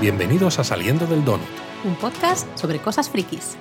[0.00, 1.46] Bienvenidos a Saliendo del Donut.
[1.84, 3.58] Un podcast sobre cosas frikis.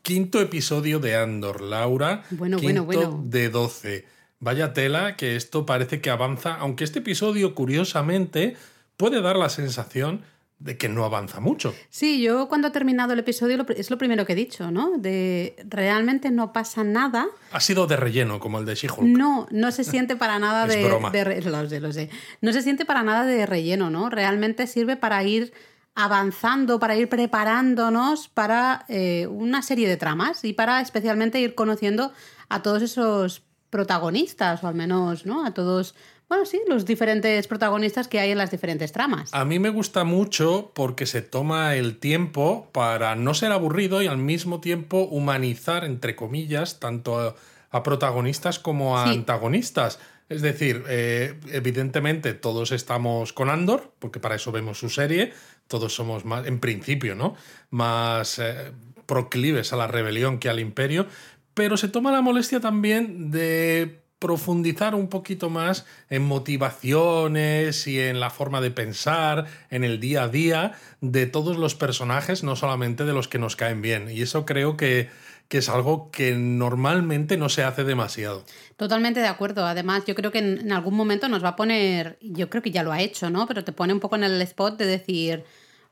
[0.00, 2.24] Quinto episodio de Andor, Laura.
[2.30, 3.22] Bueno, Quinto bueno, bueno.
[3.26, 4.06] de 12.
[4.38, 8.56] Vaya tela que esto parece que avanza, aunque este episodio, curiosamente,
[8.96, 10.22] puede dar la sensación
[10.58, 11.74] de que no avanza mucho.
[11.90, 14.96] Sí, yo cuando he terminado el episodio es lo primero que he dicho, ¿no?
[14.96, 17.26] De realmente no pasa nada.
[17.52, 19.02] Ha sido de relleno, como el de She-Hulk.
[19.02, 21.10] No, no se siente para nada Es de, broma.
[21.10, 22.10] de lo sé, lo sé.
[22.40, 24.08] No se siente para nada de relleno, ¿no?
[24.08, 25.52] Realmente sirve para ir
[25.94, 32.12] avanzando, para ir preparándonos para eh, una serie de tramas y para especialmente ir conociendo
[32.48, 35.44] a todos esos protagonistas, o al menos, ¿no?
[35.44, 35.94] A todos,
[36.28, 39.32] bueno, sí, los diferentes protagonistas que hay en las diferentes tramas.
[39.32, 44.06] A mí me gusta mucho porque se toma el tiempo para no ser aburrido y
[44.06, 47.34] al mismo tiempo humanizar, entre comillas, tanto a,
[47.70, 49.10] a protagonistas como a Sí.
[49.18, 49.98] antagonistas.
[50.28, 55.32] Es decir, eh, evidentemente todos estamos con Andor, porque para eso vemos su serie,
[55.68, 57.36] todos somos más, en principio, ¿no?
[57.70, 58.72] Más eh,
[59.06, 61.06] proclives a la rebelión que al imperio,
[61.54, 68.18] pero se toma la molestia también de profundizar un poquito más en motivaciones y en
[68.20, 73.04] la forma de pensar, en el día a día de todos los personajes, no solamente
[73.04, 74.10] de los que nos caen bien.
[74.10, 75.10] Y eso creo que,
[75.48, 78.44] que es algo que normalmente no se hace demasiado.
[78.76, 79.66] Totalmente de acuerdo.
[79.66, 82.70] Además, yo creo que en, en algún momento nos va a poner, yo creo que
[82.70, 83.46] ya lo ha hecho, ¿no?
[83.46, 85.44] Pero te pone un poco en el spot de decir,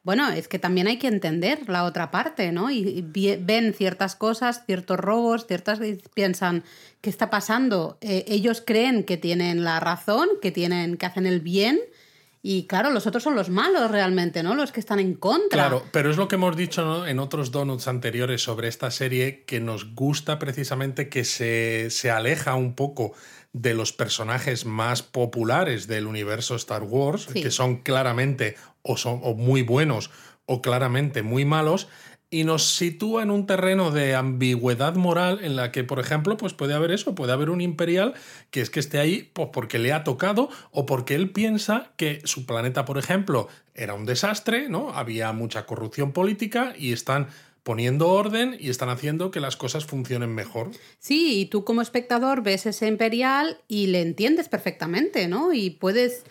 [0.05, 2.71] bueno, es que también hay que entender la otra parte, ¿no?
[2.71, 3.03] Y,
[3.41, 6.63] ven ciertas cosas, ciertos robos, ciertas y piensan,
[7.01, 7.97] ¿qué está pasando?
[8.03, 11.81] Eh, ellos creen que tienen la razón, que tienen, que hacen el bien.
[12.43, 14.55] Y claro, los otros son los malos realmente, ¿no?
[14.55, 15.49] Los que están en contra.
[15.59, 19.61] Claro, pero es lo que hemos dicho en otros donuts anteriores sobre esta serie, que
[19.61, 23.15] nos gusta precisamente que se, se aleja un poco
[23.55, 27.41] de los personajes más populares del universo Star Wars, Sí.
[27.41, 30.11] que son claramente o son o muy buenos
[30.45, 31.89] o claramente muy malos,
[32.31, 36.53] y nos sitúa en un terreno de ambigüedad moral en la que, por ejemplo, pues
[36.53, 38.15] puede haber eso, puede haber un imperial
[38.51, 42.21] que es que esté ahí pues porque le ha tocado o porque él piensa que
[42.25, 44.91] su planeta, por ejemplo, era un desastre, ¿no?
[44.91, 47.29] Había mucha corrupción política y están
[47.65, 50.71] poniendo orden y están haciendo que las cosas funcionen mejor.
[50.99, 55.53] Sí, y tú como espectador ves ese imperial y le entiendes perfectamente, ¿no?
[55.53, 56.25] Y puedes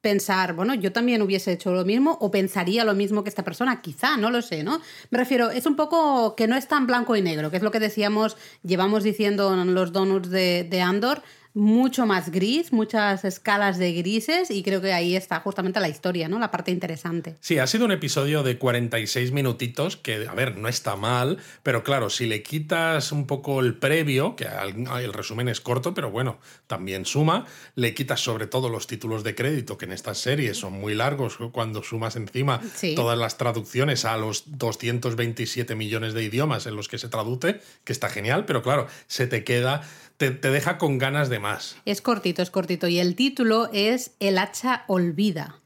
[0.00, 3.82] pensar, bueno, yo también hubiese hecho lo mismo o pensaría lo mismo que esta persona,
[3.82, 4.80] quizá, no lo sé, ¿no?
[5.10, 7.70] Me refiero, es un poco que no es tan blanco y negro, que es lo
[7.70, 13.76] que decíamos, llevamos diciendo en los donuts de, de Andor, mucho más gris, muchas escalas
[13.78, 16.38] de grises y creo que ahí está justamente la historia, ¿no?
[16.38, 17.36] La parte interesante.
[17.40, 21.82] Sí, ha sido un episodio de 46 minutitos que, a ver, no está mal, pero
[21.82, 26.38] claro, si le quitas un poco el previo, que el resumen es corto, pero bueno,
[26.68, 30.74] también suma, le quitas sobre todo los títulos de crédito, que en estas series son
[30.74, 32.94] muy largos, cuando sumas encima Sí.
[32.94, 37.92] todas las traducciones a los 227 millones de idiomas en los que se traduce, que
[37.92, 39.82] está genial, pero claro, se te queda,
[40.20, 41.76] te, te deja con ganas de más.
[41.86, 42.88] Es cortito, es cortito.
[42.88, 45.56] Y el título es El hacha olvida.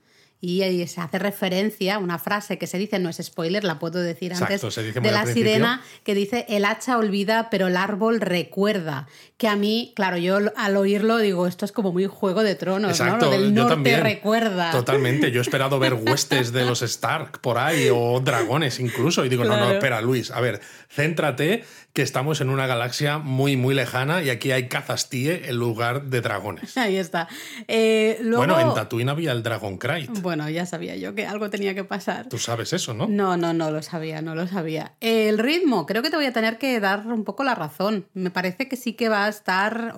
[0.41, 3.79] Y ahí se hace referencia a una frase que se dice, no es spoiler, la
[3.79, 5.51] puedo decir Exacto, antes, se dice de la principio.
[5.53, 9.09] sirena, que dice, el hacha olvida, pero el árbol recuerda.
[9.39, 12.91] Que a mí, claro, yo al oírlo digo, esto es como muy Juego de Tronos,
[12.91, 13.33] Exacto, ¿no?
[13.33, 14.03] Lo del norte también.
[14.03, 14.71] recuerda.
[14.71, 15.31] Totalmente.
[15.33, 19.25] Yo he esperado ver huestes de los Stark por ahí o dragones incluso.
[19.25, 20.31] Y digo, no, no, espera, Luis.
[20.31, 20.61] A ver,
[20.95, 21.65] céntrate
[21.95, 26.21] que estamos en una galaxia muy, muy lejana y aquí hay cazastíe en lugar de
[26.21, 26.77] dragones.
[26.77, 27.29] Ahí está.
[27.69, 28.39] Eh, luego...
[28.39, 30.11] Bueno, en Tatooine había el Dragon Knight.
[30.21, 32.29] Bueno, ya sabía yo que algo tenía que pasar.
[32.29, 33.07] Tú sabes eso, ¿no?
[33.07, 34.97] No, no, no lo sabía, no lo sabía.
[35.01, 38.09] El ritmo, creo que te voy a tener que dar un poco la razón.
[38.13, 39.95] Me parece que sí que va a estar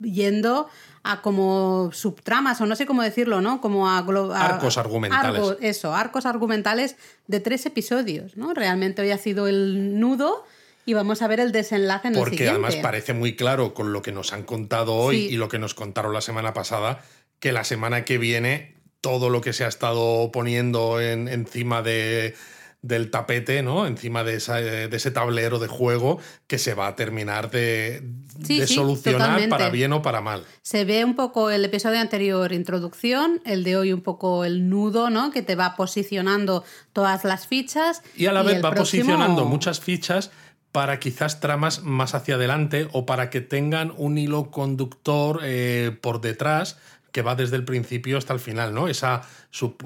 [0.00, 0.68] yendo
[1.04, 3.60] a como subtramas, o no sé cómo decirlo, ¿no?
[3.60, 3.98] Como a...
[3.98, 5.56] a- Arcos argumentales.
[5.60, 6.96] eso, arcos argumentales
[7.28, 8.54] de tres episodios, ¿no?
[8.54, 10.44] Realmente hoy ha sido el nudo
[10.88, 12.52] y vamos a ver el desenlace en el Porque siguiente.
[12.66, 15.34] además parece muy claro con lo que nos han contado hoy Sí.
[15.34, 17.02] y lo que nos contaron la semana pasada,
[17.40, 22.34] que la semana que viene todo lo que se ha estado poniendo en- encima de,
[22.80, 23.86] del tapete, ¿no?
[23.86, 28.02] Encima de, esa- de ese tablero de juego que se va a terminar de,
[28.44, 29.50] Sí, de sí, solucionar totalmente.
[29.50, 30.44] para bien o para mal.
[30.62, 35.10] Se ve un poco el episodio anterior introducción, el de hoy un poco el nudo,
[35.10, 35.32] ¿no?
[35.32, 38.02] Que te va posicionando todas las fichas.
[38.16, 40.30] Y a la vez el va próximo- posicionando muchas fichas
[40.72, 46.20] para quizás tramas más hacia adelante o para que tengan un hilo conductor eh, por
[46.20, 46.78] detrás
[47.10, 48.86] que va desde el principio hasta el final, ¿no?
[48.86, 49.22] Esa,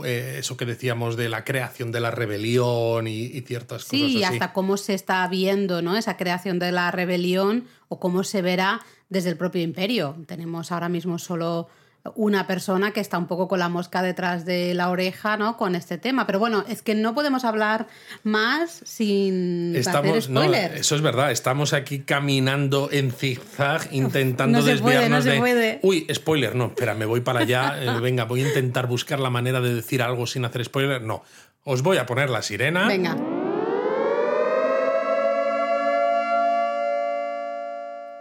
[0.04, 4.12] eh, eso que decíamos de la creación de la rebelión y, y ciertas Sí, cosas
[4.16, 4.34] y así.
[4.34, 5.96] hasta cómo se está viendo ¿no?
[5.96, 10.16] esa creación de la rebelión o cómo se verá desde el propio imperio.
[10.26, 11.68] Tenemos ahora mismo solo
[12.16, 15.56] una persona que está un poco con la mosca detrás de la oreja, ¿no?
[15.56, 16.26] Con este tema.
[16.26, 17.86] Pero bueno, es que no podemos hablar
[18.24, 20.80] más sin Estamos, hacer no, spoilers.
[20.80, 21.30] eso es verdad.
[21.30, 25.38] Estamos aquí caminando en zigzag, intentando no se puede, desviarnos no se de.
[25.38, 25.80] puede.
[25.82, 27.76] Uy, spoiler, no, espera, me voy para allá.
[27.80, 31.02] eh, venga, voy a intentar buscar la manera de decir algo sin hacer spoiler.
[31.02, 31.22] No.
[31.64, 32.88] Os voy a poner la sirena.
[32.88, 33.16] Venga.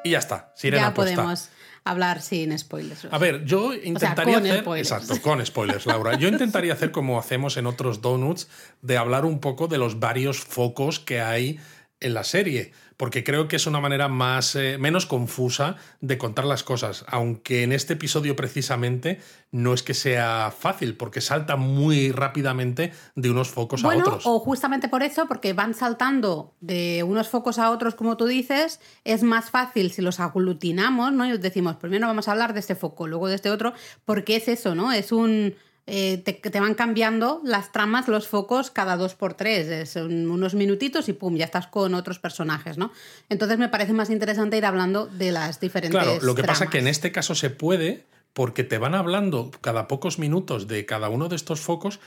[0.04, 0.52] Y ya está.
[0.56, 1.16] Sirena ya puesta.
[1.16, 1.50] podemos
[1.84, 3.08] hablar sin spoilers.
[3.10, 4.62] A ver, yo intentaría con hacer.
[4.62, 4.92] spoilers.
[4.92, 6.18] Exacto, con spoilers, Laura.
[6.18, 8.48] Yo intentaría hacer como hacemos en otros donuts,
[8.82, 11.60] de hablar un poco de los varios focos que hay
[12.00, 12.72] en la serie.
[13.02, 17.04] Porque creo que es una manera más, eh, menos confusa de contar las cosas.
[17.08, 19.20] Aunque en este episodio precisamente
[19.50, 24.28] no es que sea fácil, porque salta muy rápidamente de unos focos bueno, a otros.
[24.28, 28.80] o justamente por eso, porque van saltando de unos focos a otros, como tú dices,
[29.04, 31.26] es más fácil si los aglutinamos, ¿no?
[31.26, 33.74] Y decimos, primero vamos a hablar de este foco, luego de este otro,
[34.06, 34.92] porque es eso, ¿no?
[34.92, 35.56] Es un...
[35.94, 39.68] eh, te, te van cambiando las tramas, los focos cada dos por tres.
[39.68, 42.92] Es un- unos minutitos y pum, ya estás con otros personajes, ¿no?
[43.30, 46.02] Entonces me parece más interesante ir hablando de las diferentes.
[46.02, 46.72] Claro, lo que pasa tramas.
[46.72, 51.10] que en este caso se puede porque te van hablando cada pocos minutos de cada
[51.10, 52.00] uno de estos focos,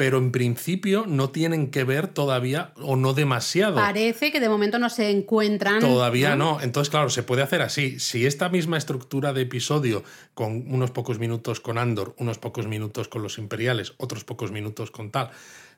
[0.00, 3.74] pero en principio no tienen que ver todavía o no demasiado.
[3.74, 5.80] Parece que de momento no se encuentran.
[5.80, 6.58] Todavía no.
[6.62, 8.00] Entonces, claro, se puede hacer así.
[8.00, 10.02] Si esta misma estructura de episodio,
[10.32, 14.90] con unos pocos minutos con Andor, unos pocos minutos con los Imperiales, otros pocos minutos
[14.90, 15.32] con tal,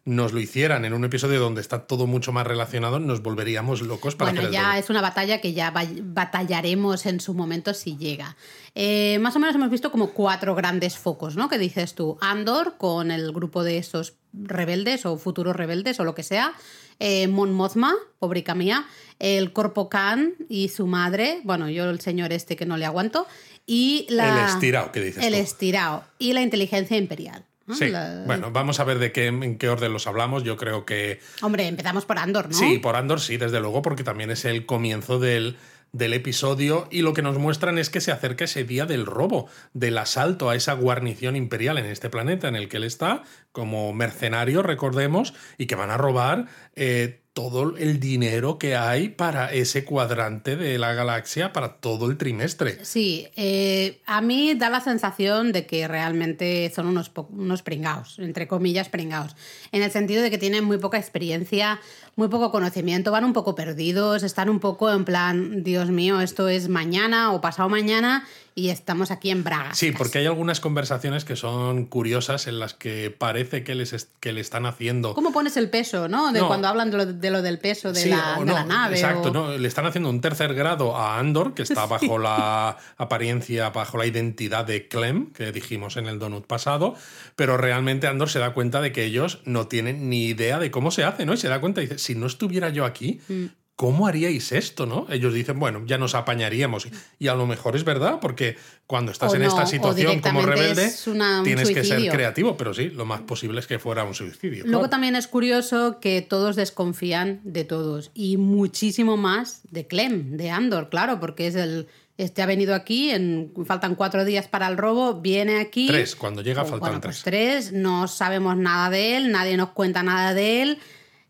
[0.05, 4.17] nos lo hicieran en un episodio donde está todo mucho más relacionado, nos volveríamos locos
[4.17, 5.73] para Bueno, hacer ya es una batalla que ya
[6.03, 8.37] batallaremos en su momento si llega.
[8.75, 11.49] Eh, más o menos hemos visto como cuatro grandes focos, ¿no?
[11.49, 16.15] Que dices tú, Andor con el grupo de esos rebeldes o futuros rebeldes o lo
[16.15, 16.55] que sea,
[16.99, 18.87] eh, Mon Mothma, pobrica mía,
[19.21, 23.27] el Corpo Khan y su madre, bueno, yo el señor este que no le aguanto,
[23.67, 24.47] y la...
[24.47, 25.39] El estirao, que dices El tú.
[25.39, 27.45] estirao y la inteligencia imperial.
[27.67, 27.75] ¿No?
[27.75, 30.43] Sí, La- bueno, vamos a ver de qué, en qué orden los hablamos.
[30.45, 32.55] Yo creo que Hombre, empezamos por Andor, ¿no?
[32.57, 35.57] Sí, por Andor sí, desde luego, porque también es el comienzo del,
[35.93, 39.49] del episodio y lo que nos muestran es que se acerca ese día del robo,
[39.75, 43.23] del asalto a esa guarnición imperial en este planeta en el que él está,
[43.53, 49.53] como mercenario, recordemos, y que van a robar eh, todo el dinero que hay para
[49.53, 52.85] ese cuadrante de la galaxia para todo el trimestre.
[52.85, 58.47] Sí, eh, a mí da la sensación de que realmente son unos, unos pringaos, entre
[58.47, 59.35] comillas pringaos,
[59.73, 61.81] en el sentido de que tienen muy poca experiencia,
[62.17, 66.49] muy poco conocimiento, van un poco perdidos, están un poco en plan, Dios mío, esto
[66.49, 68.25] es mañana o pasado mañana
[68.55, 69.75] y estamos aquí en Braga.
[69.75, 74.33] Sí, porque hay algunas conversaciones que son curiosas en las que parece que les que
[74.35, 76.33] le están haciendo ¿Cómo pones el peso, no?
[76.33, 76.49] De No.
[76.49, 78.65] cuando hablan de lo, de lo del peso de, Sí, la, o de no, la
[78.67, 78.97] nave.
[78.97, 82.77] Exacto, o- no, le están haciendo un tercer grado a Andor, que está bajo la
[82.99, 86.95] apariencia, bajo la identidad de Clem, que dijimos en el donut pasado,
[87.37, 90.91] pero realmente Andor se da cuenta de que ellos no tienen ni idea de cómo
[90.91, 91.33] se hace, ¿no?
[91.33, 93.45] Y se da cuenta y dice, si no estuviera yo aquí, Mm.
[93.75, 95.07] ¿cómo haríais esto, no?
[95.11, 96.87] Ellos dicen, bueno, ya nos apañaríamos.
[97.19, 98.57] Y a lo mejor es verdad, porque
[98.87, 102.13] cuando estás O en no, esta situación como rebelde, una- un tienes que ser suicidio.
[102.13, 104.63] creativo, pero sí, lo más posible es que fuera un suicidio.
[104.65, 104.91] Luego claro.
[104.91, 110.89] también es curioso que todos desconfían de todos y muchísimo más de Clem, de Andor,
[110.89, 111.89] claro, porque es el
[112.19, 115.87] este ha venido aquí, en, faltan cuatro días para el robo, viene aquí.
[115.89, 117.17] Tres, cuando llega o, faltan bueno, tres.
[117.17, 120.79] pues tres, no sabemos nada de él, nadie nos cuenta nada de él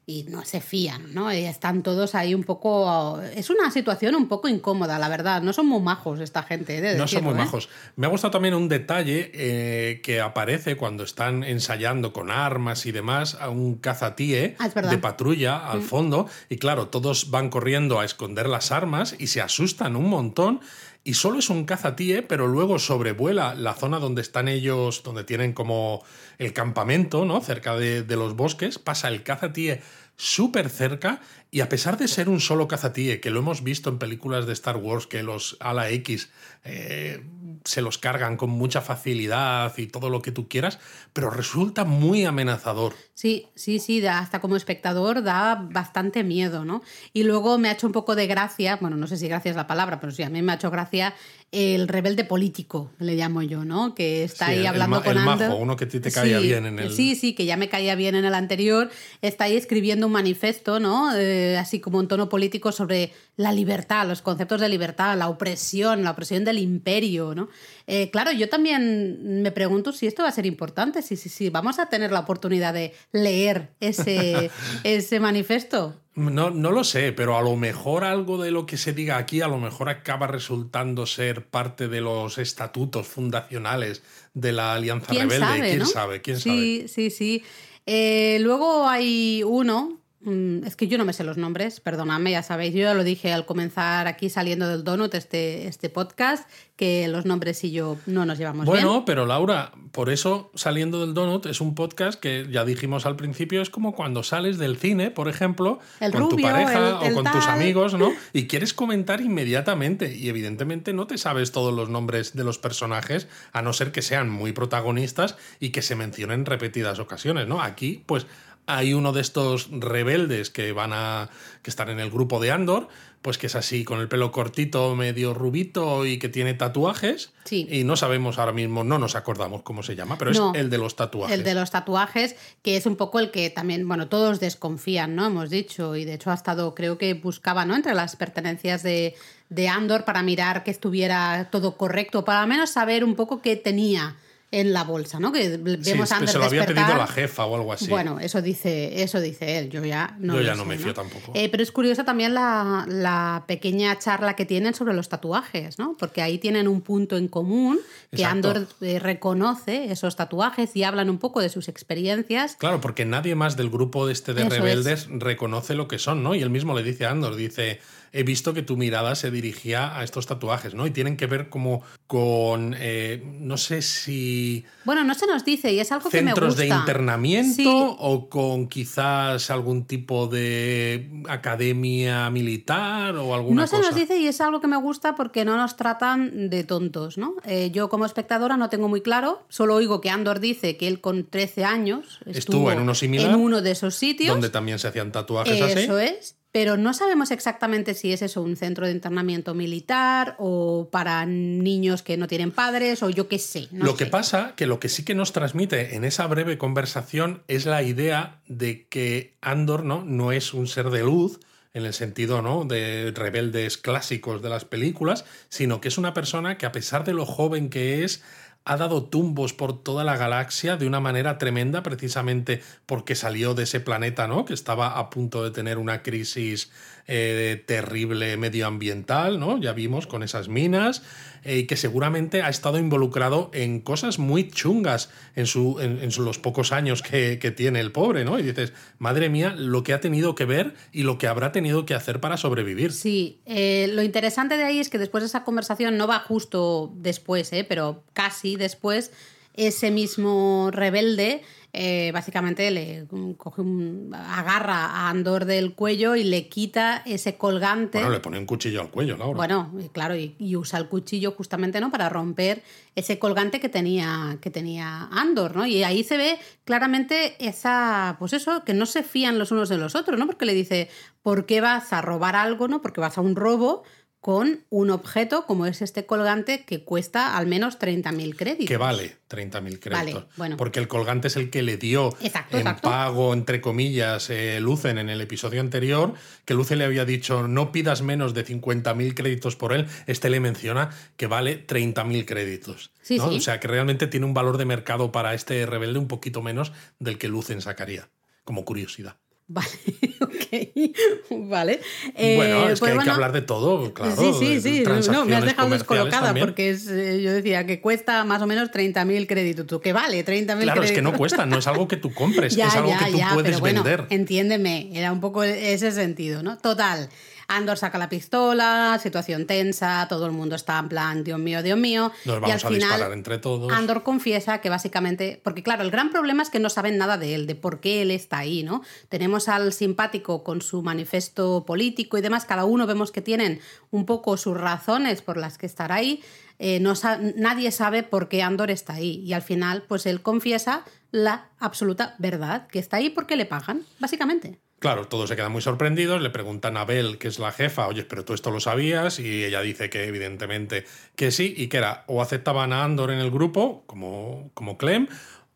[0.04, 1.32] y no se fían, ¿no?
[1.32, 3.21] Y están todos ahí un poco...
[3.37, 5.42] Es una situación un poco incómoda, la verdad.
[5.42, 7.37] No son muy majos esta gente, de No son muy ¿eh?
[7.37, 7.68] majos.
[7.94, 12.92] Me ha gustado también un detalle eh, que aparece cuando están ensayando con armas y
[12.92, 16.26] demás a un cazatíe Ah, de patrulla al fondo.
[16.49, 20.61] Y claro, todos van corriendo a esconder las armas y se asustan un montón.
[21.04, 25.52] Y solo es un cazatíe, pero luego sobrevuela la zona donde están ellos, donde tienen
[25.52, 26.04] como
[26.38, 27.40] el campamento, ¿no?
[27.40, 28.78] Cerca de, de los bosques.
[28.78, 29.80] Pasa el cazatíe
[30.16, 33.99] súper cerca y a pesar de ser un solo cazatíe, que lo hemos visto en
[33.99, 36.30] películas de Star Wars, que los ala X
[36.64, 37.25] eh,
[37.64, 40.78] se los cargan con mucha facilidad y todo lo que tú quieras,
[41.12, 42.95] pero resulta muy amenazador.
[43.14, 46.83] Sí, sí, sí, da- hasta como espectador da bastante miedo, ¿no?
[47.12, 49.57] Y luego me ha hecho un poco de gracia, bueno, no sé si gracia es
[49.57, 51.14] la palabra, pero sí, a mí me ha hecho gracia
[51.52, 53.95] el rebelde político, le llamo yo, ¿no?
[53.95, 56.11] Que está Sí, ahí el hablando ma- con el majo, uno que a ti te
[56.11, 58.90] caía Sí, bien en el- Sí, sí, que ya me caía bien en el anterior.
[59.21, 61.14] Está ahí escribiendo un manifiesto, ¿no?
[61.14, 66.02] Eh, así como en tono político sobre la libertad, los conceptos de libertad, la opresión,
[66.04, 67.49] la opresión del imperio, ¿no?
[67.87, 71.50] Eh, claro, yo también me pregunto si esto va a ser importante, si, si, si
[71.50, 74.50] vamos a tener la oportunidad de leer ese,
[74.85, 75.97] ese manifiesto.
[76.14, 79.40] No, no lo sé, pero a lo mejor algo de lo que se diga aquí,
[79.40, 84.02] a lo mejor acaba resultando ser parte de los estatutos fundacionales
[84.35, 85.47] de la Alianza ¿Quién Rebelde.
[85.47, 85.87] sabe, ¿Quién no?
[85.87, 86.21] sabe?
[86.21, 86.88] ¿Quién sí, sabe?
[86.88, 87.44] sí, sí.
[87.87, 92.72] Eh, luego hay uno, es que yo no me sé los nombres, perdonadme, ya sabéis,
[92.74, 97.24] yo ya lo dije al comenzar aquí saliendo del Donut este, este podcast, que los
[97.26, 99.04] nombres y yo no nos llevamos Bueno, bien.
[99.04, 103.62] pero Laura, por eso Saliendo del Donut es un podcast que ya dijimos al principio,
[103.62, 107.22] es como cuando sales del cine, por ejemplo, El con tu pareja el- el o
[107.22, 108.12] con tus amigos, ¿no?
[108.32, 113.28] Y quieres comentar inmediatamente y evidentemente no te sabes todos los nombres de los personajes,
[113.52, 117.60] a no ser que sean muy protagonistas y que se mencionen en repetidas ocasiones, ¿no?
[117.60, 118.26] Aquí, pues
[118.66, 121.28] hay uno de estos rebeldes que van a
[121.62, 122.88] que están en el grupo de Andor,
[123.21, 127.31] pues que es así con el pelo cortito, medio rubito y que tiene tatuajes.
[127.45, 127.69] Sí.
[127.71, 130.52] Y no sabemos ahora mismo, no nos acordamos cómo se llama, pero No.
[130.54, 131.37] es el de los tatuajes.
[131.38, 135.26] El de los tatuajes, que es un poco el que también, bueno, todos desconfían, ¿no?
[135.26, 137.76] Hemos dicho, y de hecho ha estado, creo que buscaba, ¿no?
[137.76, 139.14] Entre las pertenencias de,
[139.50, 143.54] de Andor para mirar que estuviera todo correcto, para al menos saber un poco qué
[143.54, 144.16] tenía
[144.52, 145.32] en la bolsa, ¿no?
[145.32, 146.85] Que vemos Sí, a Andor se lo había despertar.
[146.87, 147.88] pedido la jefa o algo así.
[147.88, 149.71] Bueno, eso dice, eso dice él.
[149.71, 151.32] Yo ya no, Yo lo ya sé, no me fío tampoco.
[151.35, 155.97] Eh, pero es curiosa también la, la pequeña charla que tienen sobre los tatuajes, ¿no?
[155.99, 157.80] Porque ahí tienen un punto en común
[158.11, 158.50] que Exacto.
[158.50, 162.56] Andor eh, reconoce esos tatuajes y hablan un poco de sus experiencias.
[162.56, 166.23] Claro, porque nadie más del grupo de este de Eso rebeldes reconoce lo que son,
[166.23, 166.35] ¿no?
[166.35, 167.80] Y él mismo le dice a Andor, dice,
[168.12, 170.87] he visto que tu mirada se dirigía a estos tatuajes, ¿no?
[170.87, 175.73] Y tienen que ver como con, eh, no sé si Bueno, no se nos dice
[175.73, 176.62] y es algo que me centros gusta.
[176.62, 177.64] de internamiento Sí.
[177.66, 183.90] o con quizás algún tipo de academia militar o alguna No se cosa.
[183.90, 187.35] nos dice y es algo que me gusta porque no nos tratan de tontos, ¿no?
[187.45, 191.00] Eh, yo como espectadora no tengo muy claro, solo oigo que Andor dice que él
[191.00, 194.31] con 13 años estuvo, Estuvo en uno similar, en uno de esos sitios.
[194.35, 195.81] donde también se hacían tatuajes así.
[195.81, 196.37] Eso es.
[196.52, 202.02] Pero no sabemos exactamente si es eso un centro de internamiento militar o para niños
[202.02, 203.68] que no tienen padres o yo qué sé.
[203.73, 207.42] no lo que pasa, que lo que sí que nos transmite en esa breve conversación
[207.49, 210.04] es la idea de que Andor ¿no?
[210.04, 211.40] no es un ser de luz,
[211.75, 212.64] en el sentido ¿no?
[212.64, 217.14] de rebeldes clásicos de las películas, sino que es una persona que a pesar de
[217.14, 218.23] lo joven que es,
[218.64, 223.64] ha dado tumbos por toda la galaxia de una manera tremenda, precisamente porque salió de
[223.64, 224.45] ese planeta, ¿no?
[224.45, 226.71] Que estaba a punto de tener una crisis
[227.09, 229.59] eh, terrible medioambiental, ¿no?
[229.59, 231.02] Ya vimos con esas minas,
[231.44, 236.72] eh, que seguramente ha estado involucrado en cosas muy chungas en, su, en, los pocos
[236.72, 238.38] años que, que tiene el pobre, ¿no?
[238.38, 241.84] Y dices, madre mía, lo que ha tenido que ver y lo que habrá tenido
[241.84, 242.92] que hacer para sobrevivir.
[242.92, 246.92] Sí, eh, lo interesante de ahí es que después de esa conversación no va justo
[246.96, 249.12] después, eh, pero casi después,
[249.54, 251.42] ese mismo rebelde
[251.74, 253.06] eh, básicamente le
[253.38, 257.98] coge un, agarra a Andor del cuello y le quita ese colgante.
[257.98, 259.36] Bueno, le pone un cuchillo al cuello, Laura.
[259.36, 261.90] Bueno, y claro, y, y usa el cuchillo justamente ¿no?
[261.90, 262.62] para romper
[262.94, 265.64] ese colgante que tenía, que tenía Andor, ¿no?
[265.64, 269.78] Y ahí se ve claramente esa, pues eso, que no se fían los unos de
[269.78, 270.26] los otros, ¿no?
[270.26, 270.90] Porque le dice,
[271.22, 272.82] ¿por qué vas a robar algo, ¿no?
[272.82, 273.82] Porque vas a un robo
[274.22, 278.68] con un objeto como es este colgante que cuesta al menos 30.000 créditos.
[278.68, 279.90] que vale 30.000 créditos.
[279.90, 280.56] Vale, bueno.
[280.56, 282.88] Porque el colgante es el que le dio Exacto, en exacto.
[282.88, 286.14] pago, entre comillas, eh, Lucen en el episodio anterior,
[286.44, 289.88] que Lucen le había dicho no pidas menos de 50.000 créditos por él.
[290.06, 292.92] Este le menciona que vale 30.000 créditos.
[293.02, 293.28] Sí, ¿no?
[293.28, 293.38] sí.
[293.38, 296.72] O sea, que realmente tiene un valor de mercado para este rebelde un poquito menos
[297.00, 298.08] del que Lucen sacaría.
[298.44, 299.16] Como curiosidad.
[299.52, 299.68] Vale,
[300.21, 301.80] ok, vale.
[302.16, 304.16] Eh, bueno, es pues que hay que hablar de todo, claro.
[304.16, 304.85] sí, sí, sí.
[305.11, 306.47] No, me has dejado descolocada también.
[306.47, 309.66] porque es, eh, yo decía que cuesta más o menos 30.000 créditos.
[309.66, 310.25] ¿Tú qué vale?
[310.25, 310.64] 30.000 créditos.
[310.64, 312.99] Claro, es que no cuesta, no es algo que tú compres, Ya, es algo ya,
[313.00, 314.06] que tú ya, puedes pero bueno, vender.
[314.09, 316.56] Entiéndeme, era un poco ese sentido, ¿no?
[316.56, 317.11] Total.
[317.49, 321.78] Andor saca la pistola, situación tensa, todo el mundo está en plan, Dios mío, Dios
[321.78, 322.12] mío.
[322.25, 323.72] Nos y vamos al a final, disparar entre todos.
[323.72, 327.34] Andor confiesa que básicamente, porque claro, el gran problema es que no saben nada de
[327.34, 328.82] él, de por qué él está ahí, ¿no?
[329.08, 334.06] Tenemos al simpático con su manifiesto político y demás, cada uno vemos que tienen un
[334.06, 336.22] poco sus razones por las que estar ahí.
[336.58, 340.22] Eh, no sa- nadie sabe por qué Andor está ahí y al final, pues él
[340.22, 344.61] confiesa la absoluta verdad, que está ahí porque le pagan, básicamente.
[344.82, 348.02] Claro, todos se quedan muy sorprendidos, le preguntan a Bel, que es la jefa, oye,
[348.04, 350.84] pero tú esto lo sabías, y ella dice que evidentemente
[351.14, 355.06] que sí, y que era o aceptaban a Andor en el grupo, como, como Clem,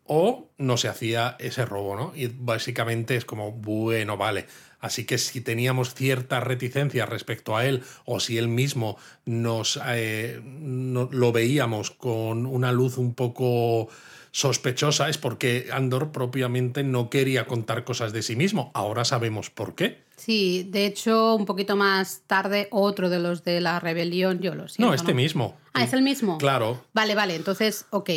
[0.05, 2.13] o no se hacía ese robo, ¿no?
[2.15, 4.47] Y básicamente es como, bueno, vale.
[4.79, 10.41] Así que si teníamos cierta reticencia respecto a él, o si él mismo nos eh,
[10.45, 13.89] no- lo veíamos con una luz un poco
[14.37, 18.71] sospechosa, es porque Andor propiamente no quería contar cosas de sí mismo.
[18.75, 20.05] Ahora sabemos por qué.
[20.17, 24.69] Sí, de hecho, un poquito más tarde, otro de los de la rebelión, yo lo
[24.69, 24.89] siento.
[24.89, 25.57] No, este mismo.
[25.73, 26.37] Ah, es el mismo.
[26.37, 26.85] Claro.
[26.93, 28.11] Vale, vale, entonces, ok.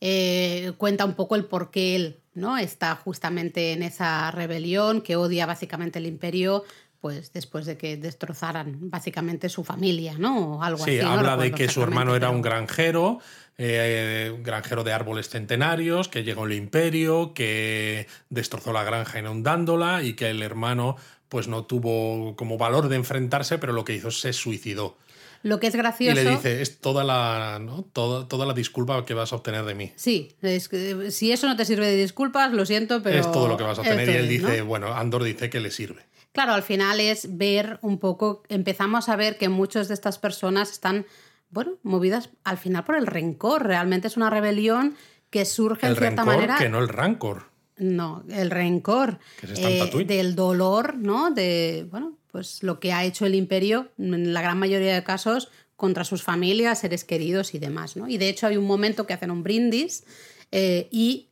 [0.00, 2.56] Eh, cuenta un poco el por qué él ¿no?
[2.56, 6.64] está justamente en esa rebelión, que odia básicamente el imperio,
[7.02, 10.56] pues después de que destrozaran básicamente su familia, ¿no?
[10.56, 11.04] O algo Sí, así.
[11.06, 13.20] no habla de que su hermano era un granjero,
[13.58, 20.14] eh, granjero de árboles centenarios, que llegó el imperio, que destrozó la granja inundándola y
[20.14, 20.96] que el hermano
[21.28, 24.96] pues no tuvo como valor de enfrentarse, pero lo que hizo se suicidó.
[25.42, 26.14] Lo que es Y gracioso.
[26.22, 27.84] le dice, es toda la, ¿no?
[27.92, 29.92] toda, toda la disculpa que vas a obtener de mí.
[29.96, 33.18] Sí, es que, si eso no te sirve de disculpas, lo siento, pero.
[33.18, 34.08] es todo lo que vas a obtener.
[34.08, 36.02] Y él dice, bueno, Andor dice que le sirve.
[36.32, 40.70] Claro, al final es ver un poco, empezamos a ver que muchas de estas personas
[40.70, 41.06] están,
[41.50, 43.66] bueno, movidas al final por el rencor.
[43.66, 44.96] Realmente es una rebelión
[45.30, 46.56] que surge El en cierta rencor, manera.
[46.58, 47.44] que no el rancor.
[47.78, 51.30] No, el rencor Que en eh, del dolor, ¿no?
[51.30, 55.50] De, bueno, pues lo que ha hecho el imperio, en la gran mayoría de casos,
[55.76, 58.08] contra sus familias, seres queridos y demás, ¿no?
[58.08, 60.04] Y de hecho hay un momento que hacen un brindis
[60.52, 61.25] eh, y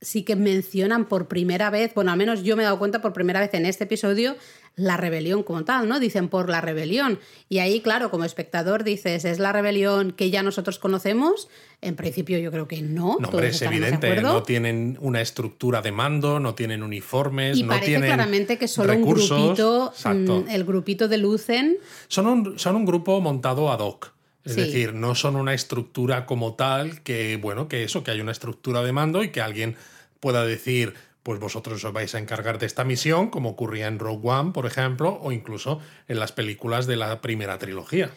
[0.00, 3.12] sí que mencionan por primera vez, bueno, al menos yo me he dado cuenta por
[3.12, 4.36] primera vez en este episodio,
[4.76, 5.98] la rebelión como tal, ¿no?
[5.98, 7.18] Dicen por la rebelión.
[7.48, 11.48] Y ahí, claro, como espectador dices, ¿es la rebelión que ya nosotros conocemos?
[11.80, 13.16] En principio yo creo que no.
[13.18, 14.22] No, hombre, es evidente.
[14.22, 18.68] No tienen una estructura de mando, no tienen uniformes, Y no parece tienen claramente que
[18.68, 19.30] solo recursos.
[19.32, 20.44] un grupito, Exacto.
[20.46, 21.76] mm, el grupito de Lucen,
[22.06, 24.12] Son un, son un grupo montado ad hoc.
[24.44, 24.60] Es Sí.
[24.62, 28.82] decir, no son una estructura como tal que, bueno, que eso, que hay una estructura
[28.82, 29.76] de mando y que alguien
[30.20, 34.26] pueda decir, pues vosotros os vais a encargar de esta misión, como ocurría en Rogue
[34.28, 38.10] One, por ejemplo, o incluso en las películas de la primera trilogía.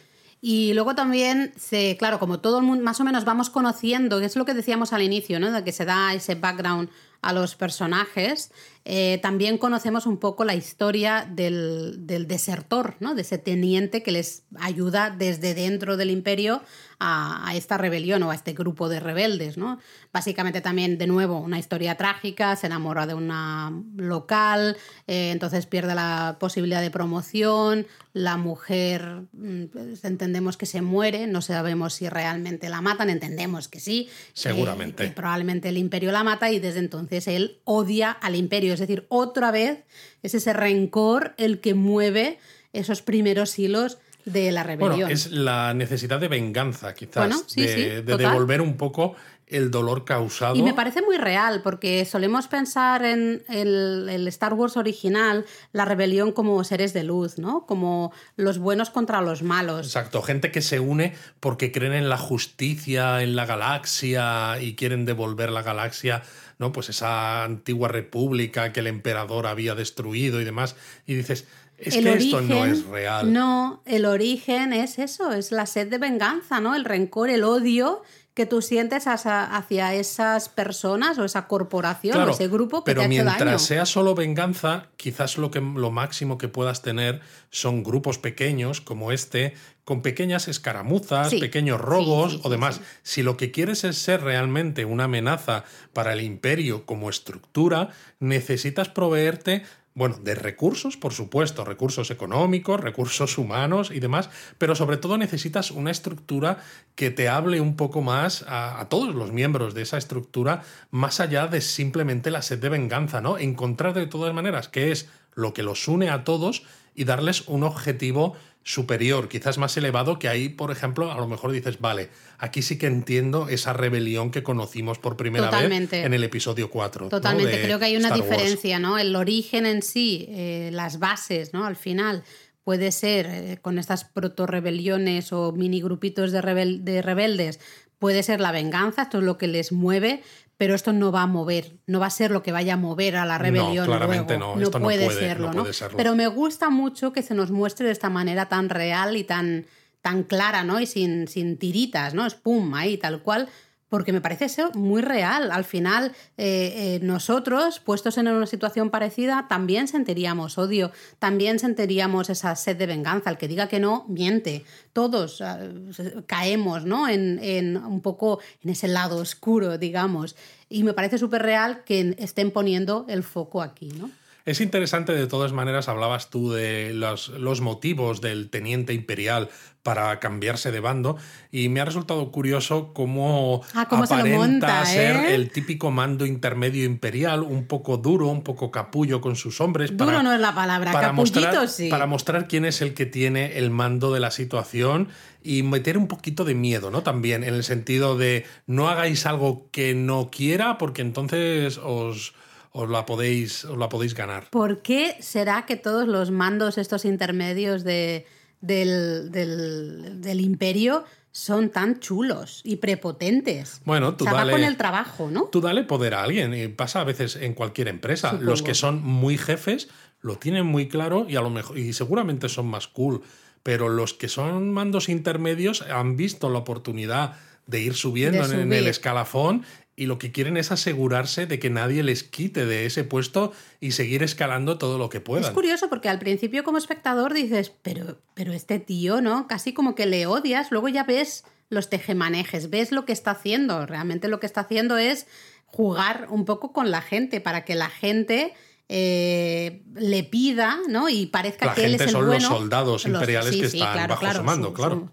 [0.43, 4.25] Y luego también, se, claro, como todo el mundo, más o menos vamos conociendo, que
[4.25, 5.51] es lo que decíamos al inicio, ¿no?
[5.51, 6.89] De que se da ese background
[7.21, 8.51] a los personajes,
[8.83, 13.13] eh, también conocemos un poco la historia del, del desertor, ¿no?
[13.13, 16.63] De ese teniente que les ayuda desde dentro del imperio
[16.97, 19.79] a, a esta rebelión o a este grupo de rebeldes, ¿no?
[20.11, 25.93] Básicamente también, de nuevo, una historia trágica, se enamora de una local, eh, entonces pierde
[25.93, 32.09] la posibilidad de promoción, la mujer mm, pues, entendemos que se muere, no sabemos si
[32.09, 34.09] realmente la matan, entendemos que sí.
[34.33, 35.03] Seguramente.
[35.03, 38.79] eh, que probablemente el imperio la mata y desde entonces él odia al imperio, es
[38.79, 39.83] decir, otra vez
[40.23, 42.39] es ese rencor el que mueve
[42.73, 44.99] esos primeros hilos de la rebelión.
[44.99, 48.31] Bueno, es la necesidad de venganza, quizás, Bueno, sí, de, sí, de total.
[48.31, 49.15] devolver un poco
[49.51, 50.55] el dolor causado.
[50.55, 55.83] Y me parece muy real, porque solemos pensar en el, el Star Wars original, la
[55.83, 57.65] rebelión como seres de luz, ¿no?
[57.65, 59.87] Como los buenos contra los malos.
[59.87, 65.05] Exacto, gente que se une porque creen en la justicia, en la galaxia y quieren
[65.05, 66.23] devolver la galaxia,
[66.61, 66.71] ¿no?
[66.71, 70.75] Pues esa antigua república que el emperador había destruido y demás.
[71.07, 71.47] Y dices,
[71.79, 73.33] es El que esto no es real.
[73.33, 76.75] No, el origen es eso, es la sed de venganza, ¿no?
[76.75, 82.31] El rencor, el odio que tú sientes hacia, hacia esas personas o esa corporación Claro,
[82.31, 83.59] o ese grupo que pero te ha hecho mientras daño.
[83.59, 89.11] sea solo venganza, quizás lo, que, lo máximo que puedas tener son grupos pequeños como
[89.11, 92.79] este, con pequeñas escaramuzas, Sí, pequeños robos sí, o demás.
[93.03, 97.89] Si lo que quieres es ser realmente una amenaza para el imperio como estructura,
[98.19, 104.97] necesitas proveerte bueno, de recursos, por supuesto, recursos económicos, recursos humanos y demás, pero sobre
[104.97, 106.59] todo necesitas una estructura
[106.95, 111.47] que te hable un poco más a, todos los miembros de esa estructura, más allá
[111.47, 113.37] de simplemente la sed de venganza, ¿no?
[113.37, 116.63] Encontrar de todas maneras qué es lo que los une a todos
[116.95, 121.51] y darles un objetivo superior, quizás más elevado, que ahí, por ejemplo, a lo mejor
[121.51, 125.97] dices, vale, aquí sí que entiendo esa rebelión que conocimos por primera Totalmente.
[125.97, 127.05] vez en el episodio 4.
[127.05, 127.09] ¿no?
[127.09, 128.29] Totalmente, creo que hay una Star Wars.
[128.29, 128.99] diferencia, ¿no?
[128.99, 131.65] El origen en sí, eh, las bases, ¿no?
[131.65, 132.23] Al final
[132.63, 137.59] puede ser eh, con estas proto-rebeliones o mini grupitos de, rebel- de rebeldes,
[137.97, 140.21] puede ser la venganza, esto es lo que les mueve,
[140.61, 143.15] pero esto no va a mover, no va a ser lo que vaya a mover
[143.15, 143.87] a la rebelión.
[143.87, 144.55] claramente luego.
[144.57, 145.61] no, esto no puede serlo, no ¿no?
[145.61, 145.97] puede serlo.
[145.97, 149.65] Pero me gusta mucho que se nos muestre de esta manera tan real y tan,
[150.03, 150.79] tan clara, ¿no?
[150.79, 152.27] Y sin, sin tiritas, ¿no?
[152.27, 153.49] Es pum, ahí, tal cual.
[153.91, 155.51] Porque me parece ser muy real.
[155.51, 162.29] Al final, eh, eh, nosotros, puestos en una situación parecida, también sentiríamos odio, también sentiríamos
[162.29, 163.29] esa sed de venganza.
[163.29, 164.63] El que diga que no, miente.
[164.93, 167.09] Todos eh, caemos, ¿no?
[167.09, 170.37] En, en un poco en ese lado oscuro, digamos.
[170.69, 174.09] Y me parece súper real que estén poniendo el foco aquí, ¿no?
[174.45, 179.49] Es interesante, de todas maneras, hablabas tú de los, los, motivos del teniente imperial
[179.83, 181.17] para cambiarse de bando
[181.51, 185.35] y me ha resultado curioso cómo, ah, cómo aparenta monta, ser ¿eh?
[185.35, 189.91] el típico mando intermedio imperial, un poco duro, un poco capullo con sus hombres.
[189.95, 191.89] Duro para, no es la palabra, para mostrar, sí.
[191.89, 195.09] Para mostrar quién es el que tiene el mando de la situación
[195.43, 197.01] y meter un poquito de miedo, ¿no?
[197.01, 202.33] También, en el sentido de no hagáis algo que no quiera porque entonces os
[202.71, 204.49] os la podéis, os la podéis ganar.
[204.49, 208.25] ¿Por qué será que todos los mandos, estos intermedios de,
[208.61, 213.81] del, del, del imperio, son tan chulos y prepotentes.
[213.85, 215.45] Bueno, tú o sea, dale, va con el trabajo, ¿no?
[215.45, 218.31] Tú dale poder a alguien y pasa a veces en cualquier empresa.
[218.31, 218.51] Supongo.
[218.51, 219.87] Los que son muy jefes
[220.19, 223.21] lo tienen muy claro y a lo mejor y seguramente son más cool,
[223.63, 228.73] pero los que son mandos intermedios han visto la oportunidad de ir subiendo De en
[228.73, 229.63] el escalafón
[230.01, 233.91] y lo que quieren es asegurarse de que nadie les quite de ese puesto y
[233.91, 235.53] seguir escalando todo lo que Es puedan.
[235.53, 239.47] curioso porque al principio como espectador dices, pero, pero este tío, ¿no?
[239.47, 243.85] Casi como que le odias, luego ya ves los tejemanejes, ves lo que está haciendo.
[243.85, 245.27] Realmente lo que está haciendo es
[245.67, 248.55] jugar un poco con la gente para que la gente
[248.89, 251.09] eh, le pida, ¿no?
[251.09, 252.49] Y parezca La que él es el son bueno.
[252.49, 255.11] los soldados imperiales que están claro, bajo claro, su mando, claro.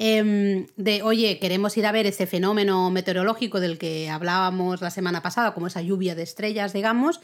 [0.00, 5.22] Em, de, oye, queremos ir a ver ese fenómeno meteorológico del que hablábamos la semana
[5.22, 7.20] pasada, como esa lluvia de estrellas, digamos,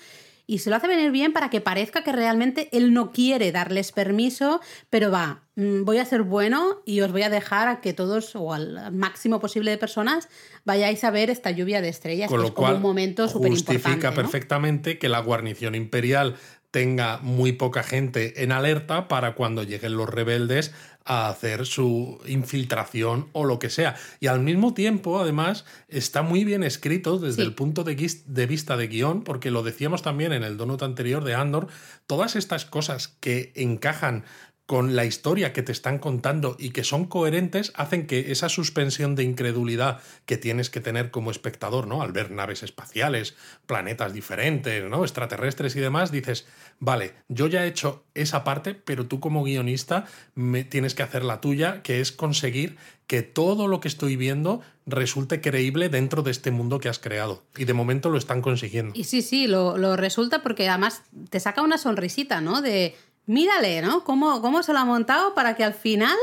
[0.48, 3.92] y se lo hace venir bien para que parezca que realmente él no quiere darles
[3.92, 4.60] permiso,
[4.90, 8.34] pero va, mm, voy a ser bueno y os voy a dejar a que todos,
[8.34, 10.28] o al máximo posible de personas,
[10.64, 13.28] vayáis a ver esta lluvia de estrellas, Con que lo es como cual un momento
[13.28, 16.34] súper justifica perfectamente que la guarnición imperial
[16.74, 20.72] tenga muy poca gente en alerta para cuando lleguen los rebeldes
[21.04, 23.94] a hacer su infiltración o lo que sea.
[24.20, 27.42] Y al mismo tiempo, además, está muy bien escrito desde Sí.
[27.42, 27.94] el punto de,
[28.26, 31.68] de vista de guion, porque lo decíamos también en el donut anterior de Andor,
[32.06, 34.24] todas estas cosas que encajan
[34.66, 39.14] con la historia que te están contando y que son coherentes, hacen que esa suspensión
[39.14, 42.00] de incredulidad que tienes que tener como espectador, ¿no?
[42.00, 43.34] Al ver naves espaciales,
[43.66, 45.02] planetas diferentes, ¿no?
[45.04, 46.46] Extraterrestres y demás, dices,
[46.78, 51.24] vale, yo ya he hecho esa parte, pero tú como guionista me tienes que hacer
[51.24, 56.30] la tuya, que es conseguir que todo lo que estoy viendo resulte creíble dentro de
[56.30, 57.42] este mundo que has creado.
[57.54, 58.94] Y de momento lo están consiguiendo.
[58.96, 62.62] Y sí, sí, lo, lo resulta porque además te saca una sonrisita, ¿no?
[62.62, 62.94] De,
[63.26, 64.04] mírale, ¿no?
[64.04, 66.16] ¿Cómo, ¿Cómo se lo ha montado para que al final,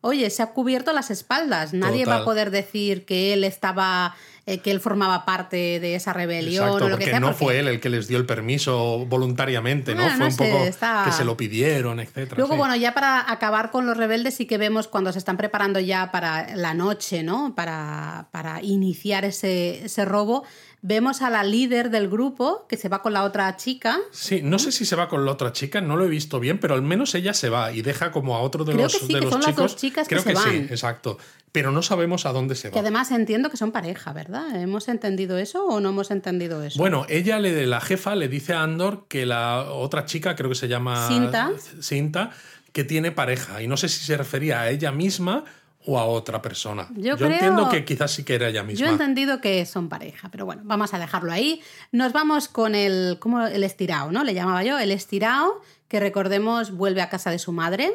[0.00, 1.72] oye, se ha cubierto las espaldas?
[1.72, 4.14] Nadie va a poder decir que él estaba,
[4.46, 7.20] eh, que él formaba parte de esa rebelión Exacto, o lo que porque sea.
[7.20, 10.02] no porque- fue él el que les dio el permiso voluntariamente, ¿no?
[10.08, 12.36] Fue no un sé, poco está- que se lo pidieron, etcétera.
[12.38, 12.58] Luego, sí.
[12.58, 16.10] bueno, ya para acabar con los rebeldes, sí que vemos cuando se están preparando ya
[16.10, 17.54] para la noche, ¿no?
[17.54, 20.44] Para, para iniciar ese, ese robo.
[20.80, 23.98] Vemos a la líder del grupo que se va con la otra chica.
[24.12, 26.58] Sí, no sé si se va con la otra chica, no lo he visto bien,
[26.60, 29.06] pero al menos ella se va y deja como a otro de Creo los, que
[29.06, 29.62] sí, de que los son las chicos.
[29.72, 31.18] dos chicas que Creo se que sí, exacto.
[31.50, 32.80] Pero no sabemos a dónde se Que va.
[32.82, 34.54] además entiendo que son pareja, ¿verdad?
[34.60, 36.78] ¿Hemos entendido eso o no hemos entendido eso?
[36.78, 40.54] Bueno, ella, le, la jefa, le dice a Andor que la otra chica, creo que
[40.56, 41.50] se llama Cinta.
[41.80, 42.30] Cinta,
[42.72, 43.62] que tiene pareja.
[43.62, 45.44] Y no sé si se refería a ella misma
[45.90, 46.86] o a otra persona.
[46.94, 48.80] Yo creo- entiendo que quizás sí que era ella misma.
[48.84, 51.62] Yo he entendido que son pareja, pero bueno, vamos a dejarlo ahí.
[51.92, 53.46] Nos vamos con el, ¿cómo?
[53.46, 54.22] el estirao, ¿no?
[54.22, 57.90] Le llamaba yo, el estirao, que recordemos vuelve a casa de su madre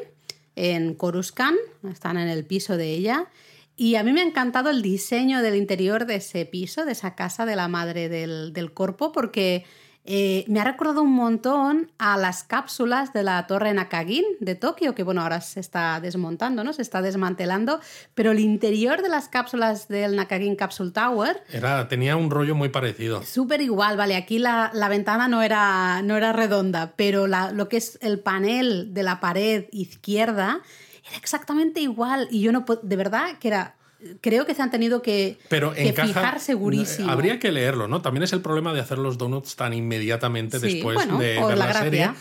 [0.56, 1.56] en Coruscant,
[1.91, 3.27] están en el piso de ella.
[3.75, 7.13] Y a mí me ha encantado el diseño del interior de ese piso, de esa
[7.13, 9.65] casa de la madre del, del corpo, porque
[10.06, 14.94] eh, me ha recordado un montón a las cápsulas de la torre Nakagin de Tokio,
[14.96, 16.74] que bueno, ahora se está desmontando, ¿no?
[16.74, 17.80] Se está desmantelando,
[18.13, 22.70] pero el interior de las cápsulas del Nakagin Capsule Tower Era, tenía un rollo muy
[22.70, 23.24] parecido.
[23.24, 24.16] Súper igual, vale.
[24.16, 28.20] Aquí la, la ventana no era, no era redonda, pero la- lo que es el
[28.20, 30.60] panel de la pared izquierda
[31.08, 32.28] era exactamente igual.
[32.32, 33.76] Y yo no de verdad que era.
[34.22, 37.12] Creo que se han tenido que, Pero que encaja, fijar segurísimo.
[37.12, 38.02] Habría que leerlo, ¿no?
[38.02, 41.58] También es el problema de hacer los donuts tan inmediatamente Sí, después bueno, de ver
[41.58, 42.12] la la, serie.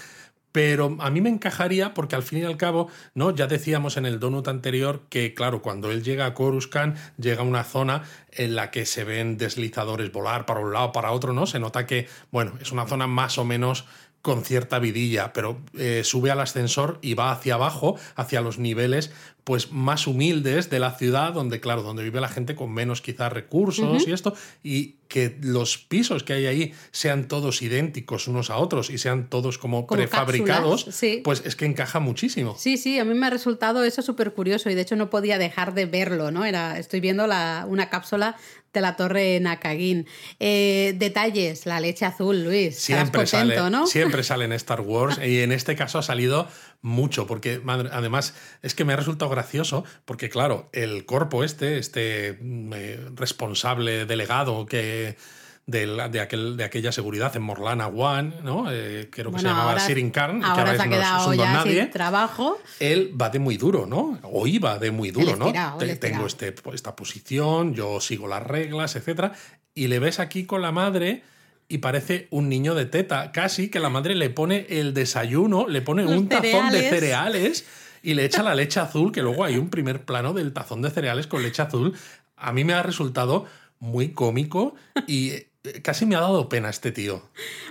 [0.52, 3.34] Pero a mí me encajaría porque al fin y al cabo, ¿no?
[3.34, 7.44] Ya decíamos en el donut anterior que, claro, cuando él llega a Coruscant, llega a
[7.44, 11.46] una zona en la que se ven deslizadores volar para un lado, para otro, ¿no?
[11.46, 13.86] Se nota que, bueno, es una zona más o menos
[14.20, 19.10] con cierta vidilla, pero eh, sube al ascensor y va hacia abajo, hacia los niveles
[19.44, 23.32] pues más humildes de la ciudad, donde, claro, donde vive la gente con menos quizás
[23.32, 28.56] recursos y esto, y que los pisos que hay ahí sean todos idénticos unos a
[28.56, 31.20] otros y sean todos como, Como prefabricados, cápsulas, sí.
[31.24, 32.56] pues es que encaja muchísimo.
[32.58, 35.38] Sí, sí, a mí me ha resultado eso súper curioso y de hecho no podía
[35.38, 36.44] dejar de verlo, ¿no?
[36.44, 38.36] Era, estoy viendo la, una cápsula
[38.72, 40.06] de la torre Nakagin.
[40.40, 42.78] Eh, detalles, la leche azul, Luis.
[42.78, 43.86] Siempre contento, sale, ¿no?
[43.86, 46.48] siempre sale en Star Wars y en este caso ha salido
[46.82, 51.78] mucho, porque madre, además es que me ha resultado gracioso, porque claro, el corpo este,
[51.78, 55.16] este mm, eh, responsable delegado que
[55.64, 58.66] de, la- de, aquel, de aquella seguridad en Morlana One, ¿no?
[58.72, 61.36] Eh, creo que Bueno, se llamaba Sirin Karn, que Ahora se ha no quedado don
[61.36, 61.82] ya nadie.
[61.82, 62.58] sin trabajo.
[62.80, 64.18] Él va de muy duro, ¿no?
[64.24, 65.52] O iba de muy duro, ¿no?
[66.00, 69.32] Tengo este, esta posición, yo sigo las reglas, etcétera.
[69.72, 71.22] Y le ves aquí con la madre
[71.68, 73.32] y parece un niño de teta.
[73.32, 77.64] Casi que la madre le pone el desayuno, le pone Los un tazón de cereales.
[78.02, 80.90] y le echa la leche azul, que luego hay un primer plano del tazón de
[80.90, 81.94] cereales con leche azul.
[82.36, 83.46] A mí me ha resultado
[83.78, 84.74] muy cómico
[85.06, 87.22] y eh, casi me ha dado pena este tío.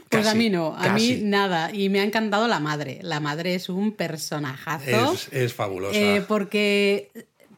[0.09, 1.15] Pues a mí no, a casi.
[1.17, 1.73] mí nada.
[1.73, 2.99] Y me ha encantado la madre.
[3.01, 5.13] La madre es un personajazo.
[5.13, 5.97] Es, es fabulosa.
[5.97, 7.11] Eh, porque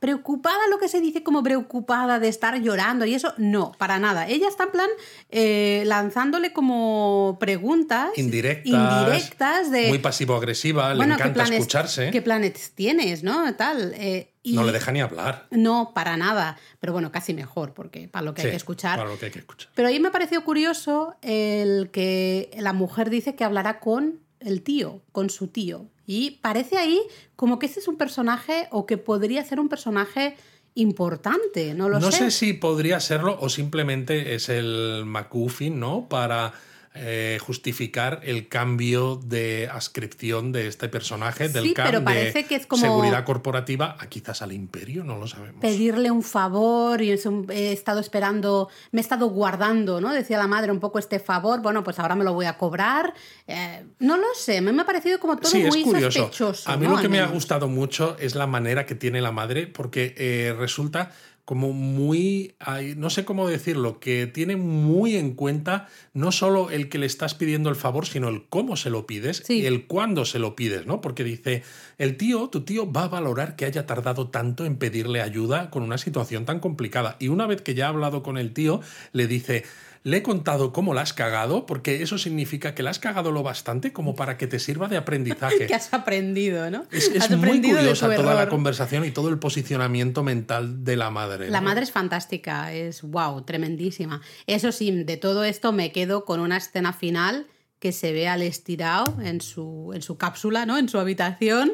[0.04, 4.28] preocupada, lo que se dice como preocupada de estar llorando y eso, no, para nada.
[4.28, 4.90] Ella está en plan
[5.30, 9.88] eh, lanzándole como preguntas indirectas, indirectas de...
[9.88, 12.12] muy pasivo-agresiva, le bueno, ¿qué encanta planes- escucharse.
[12.12, 13.56] ¿Qué planes tienes, no?
[13.56, 13.94] Tal.
[13.96, 15.48] eh, y- No le deja ni hablar.
[15.52, 16.58] No, para nada.
[16.82, 18.98] Pero bueno, casi mejor, porque para lo que hay que escuchar.
[18.98, 19.72] Para lo que hay que escuchar.
[19.74, 25.02] Pero ahí me pareció curioso el que la mujer dice que hablará con el tío,
[25.14, 25.86] con su tío.
[26.06, 27.02] Y parece ahí
[27.36, 30.36] como que este es un personaje o que podría ser un personaje
[30.76, 32.18] importante, no lo no sé.
[32.18, 36.08] sé si podría serlo o simplemente es el MacGuffin, ¿no?
[36.10, 36.54] Para
[36.96, 42.46] eh, justificar el cambio de ascripción de este personaje, del Sí, CAM pero de parece
[42.46, 45.60] que es como- seguridad corporativa a quizás al imperio, no lo sabemos.
[45.62, 50.14] pedirle un favor y he estado esperando, me he estado guardando, ¿no?
[50.14, 53.14] Decía la madre un poco este favor, bueno, pues ahora me lo voy a cobrar.
[53.48, 56.20] Eh, no lo sé, me, me ha parecido como todo sí, es muy curioso.
[56.20, 56.70] sospechoso.
[56.70, 56.96] A mí ¿no?
[56.96, 60.54] lo que me ha gustado mucho es la manera que tiene la madre, porque eh,
[60.58, 61.12] resulta
[61.46, 62.56] como muy,
[62.96, 67.36] no sé cómo decirlo, que tiene muy en cuenta no solo el que le estás
[67.36, 69.60] pidiendo el favor, sino el cómo se lo pides Sí.
[69.62, 71.02] y el cuándo se lo pides, ¿no?
[71.02, 71.64] Porque dice,
[71.98, 75.84] el tío, tu tío va a valorar que haya tardado tanto en pedirle ayuda con
[75.84, 77.18] una situación tan complicada.
[77.20, 78.80] Y una vez que ya ha hablado con el tío,
[79.12, 79.64] le dice,
[80.04, 83.42] le he contado cómo la has cagado, porque eso significa que la has cagado lo
[83.42, 85.66] bastante como para que te sirva de aprendizaje.
[85.66, 86.86] que has aprendido, ¿no?
[86.92, 91.50] Es, muy curiosa toda la conversación y todo el posicionamiento mental de la madre.
[91.50, 91.68] La ¿no?
[91.68, 94.22] madre es fantástica, es wow, tremendísima.
[94.46, 97.48] Eso sí, de todo esto me quedo con una escena final
[97.80, 100.78] que se ve al estirado en su, en su cápsula, ¿no?
[100.78, 101.74] En su habitación,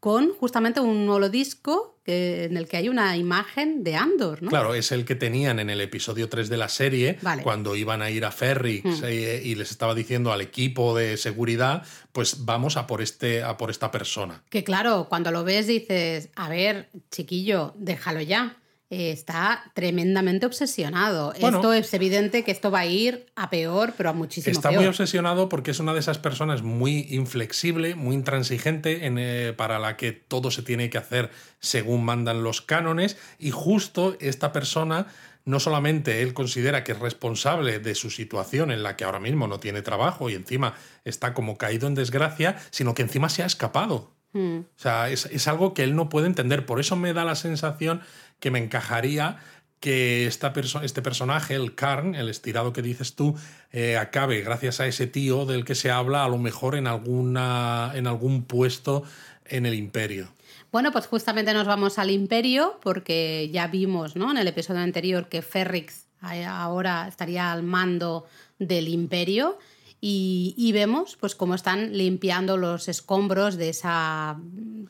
[0.00, 4.48] con justamente un holodisco en el que hay una imagen de Andor, ¿no?
[4.48, 7.42] Claro, es el que tenían en el episodio 3 de la serie, Vale.
[7.42, 11.82] cuando iban a ir a Ferrix eh, y les estaba diciendo al equipo de seguridad,
[12.12, 14.42] pues vamos a por, este, a por esta persona.
[14.48, 18.56] Que claro, cuando lo ves dices, a ver, chiquillo, déjalo ya.
[18.90, 21.34] Eh, está tremendamente obsesionado.
[21.40, 21.58] Bueno.
[21.58, 24.80] esto es evidente que esto va a ir a peor, pero a muchísimo Está peor.
[24.80, 29.78] muy obsesionado porque es una de esas personas muy inflexible, muy intransigente, en, eh, para
[29.78, 33.18] la que todo se tiene que hacer según mandan los cánones.
[33.38, 35.08] Y justo esta persona,
[35.44, 39.48] no solamente él considera que es responsable de su situación en la que ahora mismo
[39.48, 40.72] no tiene trabajo y encima
[41.04, 44.14] está como caído en desgracia, sino que encima se ha escapado.
[44.32, 44.58] Mm.
[44.58, 46.66] O sea, es, es algo que él no puede entender.
[46.66, 48.02] Por eso me da la sensación
[48.40, 49.38] que me encajaría
[49.80, 53.36] que esta este personaje, el Karn, el estirado que dices tú,
[53.72, 57.92] eh, acabe, gracias a ese tío del que se habla, a lo mejor en, alguna,
[57.94, 59.04] en algún puesto
[59.44, 60.28] en el imperio.
[60.70, 64.30] Bueno, pues justamente nos vamos al Imperio, porque ya vimos ¿no?
[64.30, 68.26] en el episodio anterior que Ferrix eh, ahora estaría al mando
[68.58, 69.58] del Imperio.
[70.00, 74.36] Y, y vemos pues cómo están limpiando los escombros de esa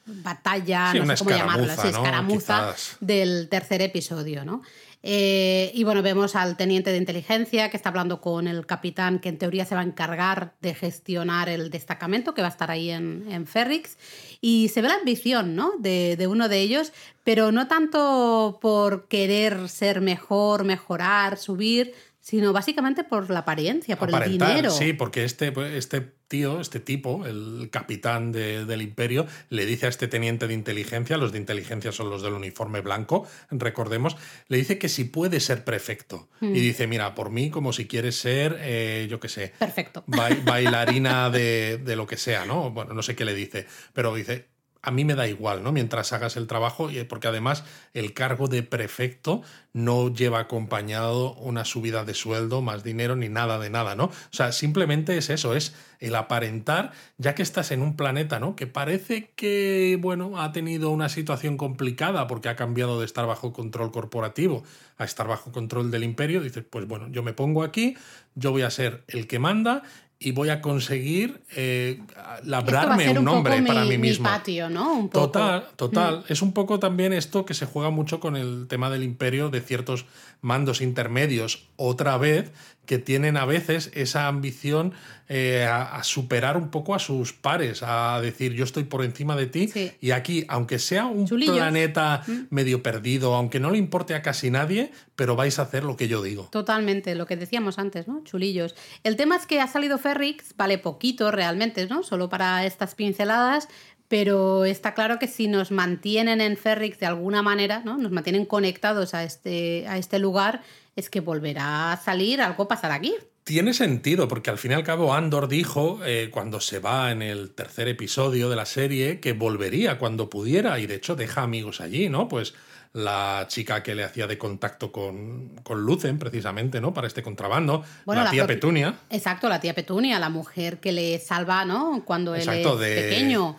[0.07, 4.62] batalla, Sí, no sé cómo llamarla, escaramuza, sí, escaramuza del tercer episodio, ¿no?
[5.03, 9.29] Eh, y bueno, vemos al teniente de inteligencia que está hablando con el capitán que
[9.29, 12.90] en teoría se va a encargar de gestionar el destacamento que va a estar ahí
[12.90, 13.97] en, en Ferrix.
[14.40, 15.73] Y se ve la ambición, ¿no?
[15.79, 16.92] De, de uno de ellos,
[17.23, 21.94] pero no tanto por querer ser mejor, mejorar, subir,
[22.29, 24.71] sino básicamente por la apariencia, por el dinero.
[24.71, 29.88] Sí, porque este, este tío, este tipo, el capitán de- del imperio, le dice a
[29.88, 34.14] este teniente de inteligencia, los de inteligencia son los del uniforme blanco, recordemos,
[34.49, 36.29] le dice que si puede ser prefecto.
[36.41, 36.55] Hmm.
[36.55, 40.05] Y dice, mira, por mí como si quieres ser, eh, yo qué sé, Perfecto.
[40.07, 42.71] ba- bailarina de, de lo que sea, ¿no?
[42.71, 44.49] Bueno, no sé qué le dice, pero dice,
[44.83, 45.73] a mí me da igual, ¿no?
[45.73, 47.64] Mientras hagas el trabajo, porque además
[47.95, 53.59] el cargo de prefecto no lleva acompañado una subida de sueldo, más dinero, ni nada
[53.59, 54.05] de nada, ¿no?
[54.05, 58.55] O sea, simplemente es eso, es el aparentar, ya que estás en un planeta, ¿no?
[58.57, 63.53] Que parece que, bueno, ha tenido una situación complicada porque ha cambiado de estar bajo
[63.53, 64.62] control corporativo
[64.97, 67.97] a estar bajo control del imperio, dices, pues bueno, yo me pongo aquí,
[68.35, 69.83] yo voy a ser el que manda
[70.20, 72.00] y voy a conseguir eh,
[72.42, 74.28] labrarme un, nombre para mí mismo.
[74.28, 75.09] patio, ¿no?
[75.12, 76.20] Total, total.
[76.20, 76.33] Mm.
[76.33, 79.61] Es un poco también esto que se juega mucho con el tema del imperio de
[79.61, 80.07] ciertos
[80.40, 82.50] mandos intermedios, otra vez,
[82.88, 84.94] que tienen a veces esa ambición
[85.29, 89.46] eh, a, superar un poco a sus pares, a decir yo estoy por encima de
[89.46, 89.70] ti
[90.01, 92.46] y aquí, aunque sea un planeta mm.
[92.48, 96.09] medio perdido, aunque no le importe a casi nadie, pero vais a hacer lo que
[96.09, 96.48] yo digo.
[96.51, 98.24] Totalmente, lo que decíamos antes, ¿no?
[98.24, 98.74] Chulillos.
[99.05, 102.03] El tema es que ha salido Ferrix, vale poquito realmente, ¿no?
[102.03, 103.68] Solo para estas pinceladas,
[104.09, 107.98] pero está claro que si nos mantienen en Ferrix de alguna manera, ¿no?
[107.98, 110.62] nos mantienen conectados a este, a este lugar,
[110.99, 113.15] es que volverá a salir, algo pasará aquí.
[113.45, 117.23] Tiene sentido, porque al fin y al cabo Andor dijo, eh, cuando se va en
[117.23, 121.81] el tercer episodio de la serie, que volvería cuando pudiera, y de hecho deja amigos
[121.81, 122.27] allí, ¿no?
[122.27, 122.55] Pues
[122.93, 126.93] la chica que le hacía de contacto con, con Lucen, precisamente, ¿no?
[126.93, 127.85] Para este contrabando.
[128.05, 128.99] la, tía Petunia.
[129.09, 132.03] Exacto, la tía Petunia, la mujer que le salva, ¿no?
[132.05, 133.57] Cuando él es pequeño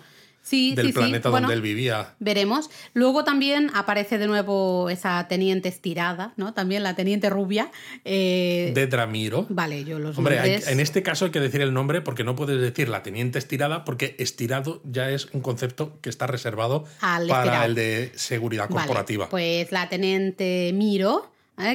[0.49, 2.15] del planeta donde él vivía.
[2.19, 2.69] Veremos.
[2.93, 6.53] Luego también aparece de nuevo esa teniente estirada, ¿no?
[6.53, 7.71] También la teniente rubia.
[8.05, 8.71] Eh...
[8.73, 9.45] De Dramiro.
[9.49, 12.59] Vale, yo los Hombre, en este caso hay que decir el nombre porque no puedes
[12.59, 17.75] decir la teniente estirada porque estirado ya es un concepto que está reservado para el
[17.75, 19.29] de seguridad corporativa.
[19.29, 21.31] pues la teniente Miro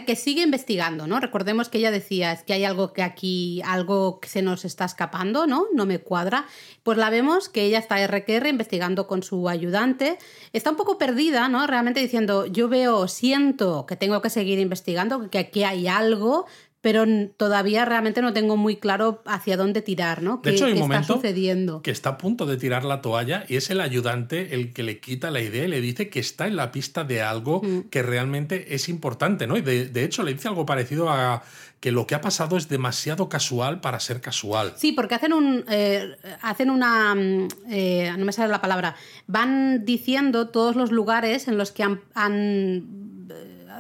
[0.07, 1.21] que sigue investigando, ¿no?
[1.21, 4.85] Recordemos que ella decía, es que hay algo que aquí, algo que se nos está
[4.85, 5.67] escapando, ¿no?
[5.75, 6.47] No me cuadra.
[6.83, 10.19] Pues la vemos que ella está RQR investigando con su ayudante.
[10.53, 11.67] Está un poco perdida, ¿no?
[11.67, 16.47] Realmente diciendo, yo veo, siento que tengo que seguir investigando, que aquí hay algo,
[16.85, 17.07] pero
[17.39, 20.43] todavía realmente no tengo muy claro hacia dónde tirar, ¿no?
[20.45, 21.81] De hecho, hay un momento sucediendo?
[21.81, 25.01] que está a punto de tirar la toalla y es el ayudante el que le
[25.01, 27.89] quita la idea y le dice que está en la pista de algo mm.
[27.89, 29.57] que realmente es importante, ¿no?
[29.57, 31.43] Y de, hecho le dice algo parecido a
[31.81, 34.75] que lo que ha pasado es demasiado casual para ser casual.
[34.77, 38.95] Sí, porque hacen un eh, hacen una mm, eh, no me sale la palabra,
[39.27, 42.03] van diciendo todos los lugares en los que han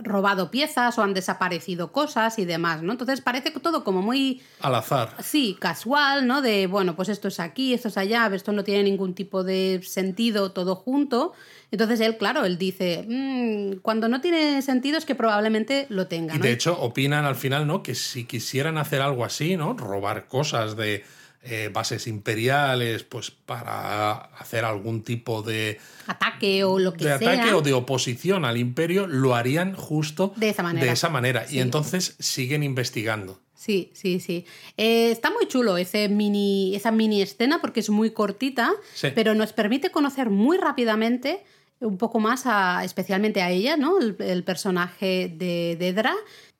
[0.03, 2.93] robado piezas o han desaparecido cosas y demás, ¿no?
[2.93, 4.43] Entonces parece todo como muy...
[4.61, 5.15] Al azar.
[5.23, 6.43] Sí, casual, ¿no?
[6.43, 9.81] De, bueno, pues esto es aquí, esto es allá, esto no tiene ningún tipo de
[9.85, 11.33] sentido todo junto.
[11.71, 16.35] Entonces él, claro, él dice, mm, cuando no tiene sentido es que probablemente lo tenga.
[16.35, 17.83] Y de hecho opinan al final, ¿no?
[17.83, 19.75] Que si quisieran hacer algo así, ¿no?
[19.75, 21.05] Robar cosas de
[21.45, 27.33] eh, bases imperiales, pues para hacer algún tipo de ataque o lo que de sea.
[27.33, 30.87] ataque o de oposición al imperio, lo harían justo de esa manera.
[30.87, 31.47] De esa manera.
[31.51, 33.41] Y entonces siguen investigando.
[33.55, 34.45] Sí, sí, sí.
[34.77, 38.73] Eh, está muy chulo ese mini, esa mini escena porque es muy cortita,
[39.15, 41.45] pero nos permite conocer muy rápidamente
[41.81, 43.99] un poco más a, especialmente a ella, ¿no?
[44.01, 46.15] El, personaje de Dedra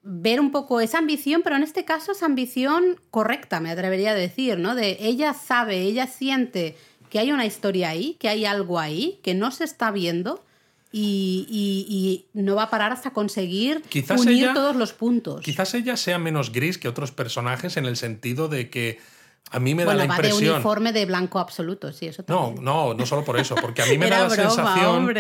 [0.05, 4.15] ver un poco esa ambición, pero en este caso es ambición correcta, me atrevería a
[4.15, 4.75] decir, ¿no?
[4.75, 6.77] De ella sabe, ella siente
[7.09, 10.45] que hay una historia ahí, que hay algo ahí, que no se está viendo
[10.93, 13.83] y, no va a parar hasta conseguir
[14.19, 15.41] unir todos los puntos.
[15.41, 19.01] Quizás ella sea menos gris que otros personajes en el sentido de que
[19.51, 20.43] a mí me da la impresión.
[20.43, 23.87] De uniforme de blanco absoluto, sí, eso No, no, no solo por eso, porque a
[23.87, 25.17] mí me da la sensación.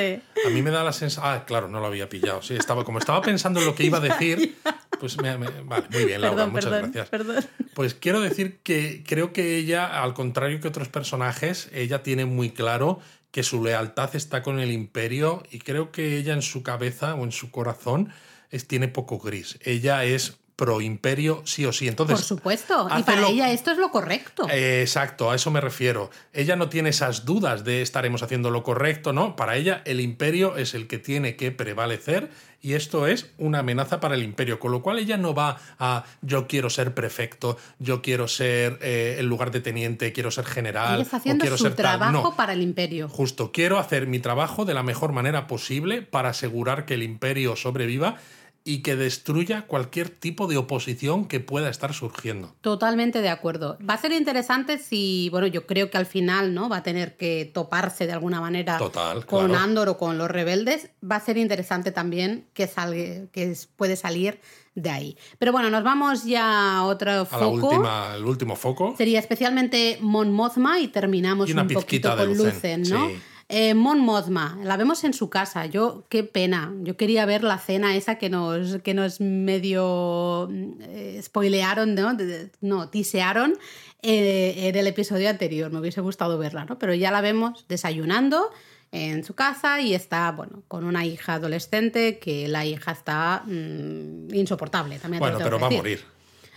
[0.46, 1.32] A mí me da la sensación.
[1.32, 2.42] Ah, claro, no lo había pillado.
[2.42, 4.58] Sí, estaba, como estaba pensando en lo que iba a decir,
[4.98, 7.08] pues me, vale, muy bien, Laura, muchas gracias.
[7.08, 7.44] Perdón.
[7.74, 12.50] Pues quiero decir que creo que ella, al contrario que otros personajes, ella tiene muy
[12.50, 17.14] claro que su lealtad está con el imperio y creo que ella en su cabeza
[17.14, 18.10] o en su corazón
[18.50, 19.58] es, tiene poco gris.
[19.62, 21.88] Ella es pro imperio sí o sí.
[21.88, 24.46] Entonces, Por supuesto, y para ella esto es lo correcto.
[24.50, 26.10] exacto, a eso me refiero.
[26.32, 29.36] Ella no tiene esas dudas de estaremos haciendo lo correcto, ¿no?
[29.36, 32.30] Para ella el imperio es el que tiene que prevalecer
[32.64, 36.04] y esto es una amenaza para el imperio, con lo cual ella no va a
[36.22, 40.94] yo quiero ser prefecto, yo quiero ser eh, en lugar de teniente, quiero ser general.
[40.94, 43.10] Ella está haciendo quiero su ser trabajo para el imperio.
[43.10, 47.54] Justo, quiero hacer mi trabajo de la mejor manera posible para asegurar que el imperio
[47.54, 48.16] sobreviva
[48.66, 52.54] y que destruya cualquier tipo de oposición que pueda estar surgiendo.
[52.62, 53.76] Totalmente de acuerdo.
[53.86, 56.70] Va a ser interesante si, bueno, yo creo que al final, ¿no?
[56.70, 58.78] Va a tener que toparse de alguna manera
[59.26, 60.88] con Andor o con los rebeldes.
[61.08, 64.40] Va a ser interesante también que salga, que puede salir
[64.74, 65.18] de ahí.
[65.38, 67.36] Pero bueno, nos vamos ya a otro foco.
[67.36, 68.94] A la última, el último foco.
[68.96, 73.10] Sería especialmente Mon Mothma y terminamos un poquito con Lucen, ¿no?
[73.48, 75.66] Eh, Mon Mothma, la vemos en su casa.
[75.66, 76.72] Yo, qué pena.
[76.80, 80.48] Yo quería ver la cena esa que nos, que nos medio
[80.80, 82.16] eh, spoilearon, ¿no?
[82.60, 83.58] No, tisearon
[84.02, 85.70] eh, en el episodio anterior.
[85.70, 86.78] Me hubiese gustado verla, ¿no?
[86.78, 88.50] Pero ya la vemos desayunando
[88.92, 94.32] en su casa y está, bueno, con una hija adolescente que la hija está mm,
[94.32, 94.98] insoportable.
[94.98, 96.04] También bueno, pero va a morir.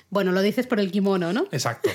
[0.09, 1.47] Bueno, lo dices por el kimono, ¿no?
[1.51, 1.89] Exacto.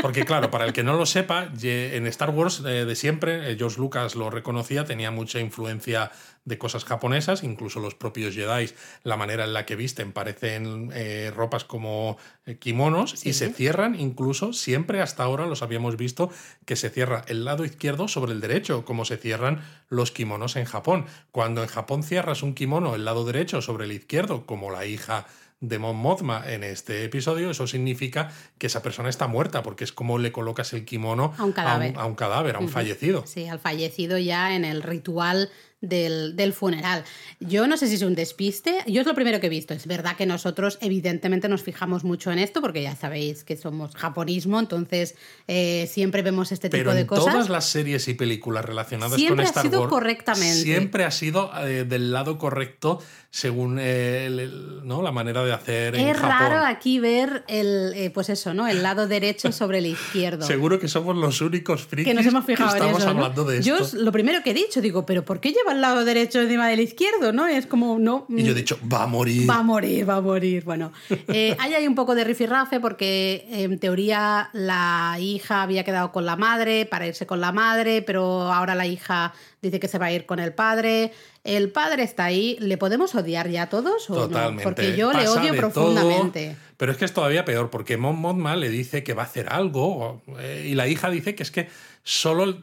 [0.00, 3.56] Porque claro, para el que no lo sepa, en Star Wars eh, de siempre, eh,
[3.58, 6.10] George Lucas lo reconocía, tenía mucha influencia
[6.44, 8.70] de cosas japonesas, incluso los propios Jedi,
[9.04, 12.16] la manera en la que visten, parecen eh, ropas como
[12.58, 16.30] kimonos y se cierran incluso, siempre hasta ahora los habíamos visto,
[16.64, 20.64] que se cierra el lado izquierdo sobre el derecho, como se cierran los kimonos en
[20.64, 21.04] Japón.
[21.30, 25.26] Cuando en Japón cierras un kimono el lado derecho sobre el izquierdo, como la hija
[25.62, 29.92] de Mon Mothma en este episodio, eso significa que esa persona está muerta, porque es
[29.92, 33.24] como le colocas el kimono a un cadáver, a un, cadáver, a un fallecido.
[33.26, 35.50] Sí, al fallecido ya en el ritual
[35.82, 37.04] del, funeral.
[37.40, 39.74] Yo no sé si es un despiste, yo es lo primero que he visto.
[39.74, 43.94] Es verdad que nosotros evidentemente nos fijamos mucho en esto porque ya sabéis que somos
[43.94, 45.16] japonismo, entonces
[45.48, 47.32] eh, siempre vemos este tipo de cosas.
[47.32, 50.62] Todas las series y películas relacionadas con Star ha sido correctamente.
[50.62, 54.50] Siempre ha sido eh, del lado correcto según eh,
[54.84, 55.02] ¿no?
[55.02, 55.96] la manera de hacer.
[55.96, 58.68] Es raro aquí ver el, pues eso, ¿no?
[58.68, 60.46] El lado derecho sobre el izquierdo.
[60.46, 63.78] Seguro que somos los únicos frikis que nos hemos fijado estamos hablando de esto.
[63.78, 66.68] Yo lo primero que he dicho, digo, pero ¿por qué lleva al lado derecho encima
[66.68, 67.46] del izquierdo, ¿no?
[67.46, 68.26] Es como, no.
[68.28, 69.48] Y yo he dicho, va a morir.
[69.48, 70.64] Va a morir, va a morir.
[70.64, 70.92] Bueno,
[71.28, 76.24] eh, hay ahí un poco de rifirrafe porque en teoría la hija había quedado con
[76.24, 80.06] la madre para irse con la madre, pero ahora la hija dice que se va
[80.06, 81.12] a ir con el padre.
[81.44, 82.56] El padre está ahí.
[82.60, 84.10] ¿Le podemos odiar ya a todos?
[84.10, 84.64] ¿o Totalmente.
[84.64, 86.56] Porque yo le odio profundamente.
[86.76, 89.48] Pero es que es todavía peor, porque Mon Mothma le dice que va a hacer
[89.50, 91.68] algo eh, y la hija dice que es que
[92.02, 92.58] solo,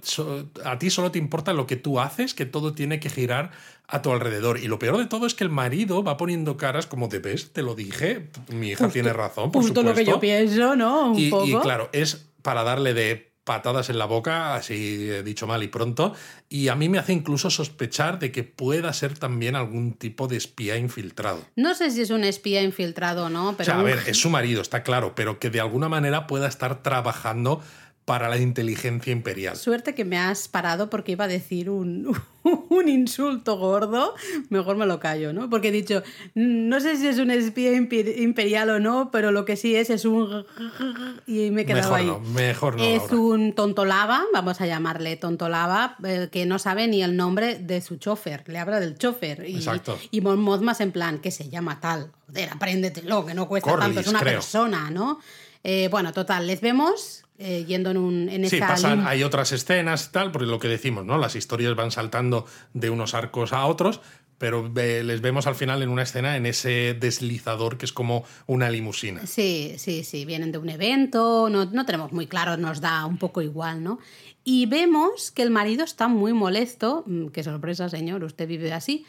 [0.65, 3.51] a ti solo te importa lo que tú haces, que todo tiene que girar
[3.87, 4.59] a tu alrededor.
[4.59, 7.53] Y lo peor de todo es que el marido va poniendo caras como de ves,
[7.53, 11.17] te lo dije, mi hija tiene razón, por justo lo que yo pienso, ¿no?
[11.17, 15.69] y, y claro, es para darle de patadas en la boca, así dicho mal y
[15.69, 16.13] pronto,
[16.49, 20.37] y a mí me hace incluso sospechar de que pueda ser también algún tipo de
[20.37, 21.43] espía infiltrado.
[21.55, 23.63] No sé si es un espía infiltrado o no, pero...
[23.63, 26.47] O sea, a ver, es su marido, está claro, pero que de alguna manera pueda
[26.47, 27.63] estar trabajando
[28.09, 29.55] para la inteligencia imperial.
[29.55, 32.11] Suerte que me has parado porque iba a decir un,
[32.69, 34.15] un insulto gordo,
[34.49, 35.47] mejor me lo callo, ¿no?
[35.47, 36.01] Porque he dicho,
[36.33, 40.05] no sé si es un espía imperial o no, pero lo que sí es es
[40.05, 40.43] un...
[41.27, 42.07] Y me he quedado mejor ahí.
[42.07, 42.83] No, mejor no.
[42.83, 47.79] Es un tontolaba, vamos a llamarle tontolaba, eh, que no sabe ni el nombre de
[47.79, 49.47] su chofer, le habla del chofer.
[49.47, 49.99] Y, Exacto.
[50.09, 54.07] Y más en plan, que se llama tal, joder, apréndetelo, que no cuesta tanto, es
[54.07, 55.19] una persona, ¿no?
[55.63, 60.07] Eh, bueno, total, les vemos eh, yendo en, un, en sí, pasan, hay otras escenas
[60.07, 61.17] y tal, porque lo que decimos, ¿no?
[61.17, 64.01] Las historias van saltando de unos arcos a otros,
[64.37, 68.69] pero les vemos al final en una escena en ese deslizador que es como una
[68.69, 69.25] limusina.
[69.25, 73.17] Sí, sí, sí, vienen de un evento, no, no tenemos muy claro, nos da un
[73.17, 73.99] poco igual, ¿no?
[74.43, 79.05] Y vemos que el marido está muy molesto, mm, qué sorpresa, señor, usted vive así,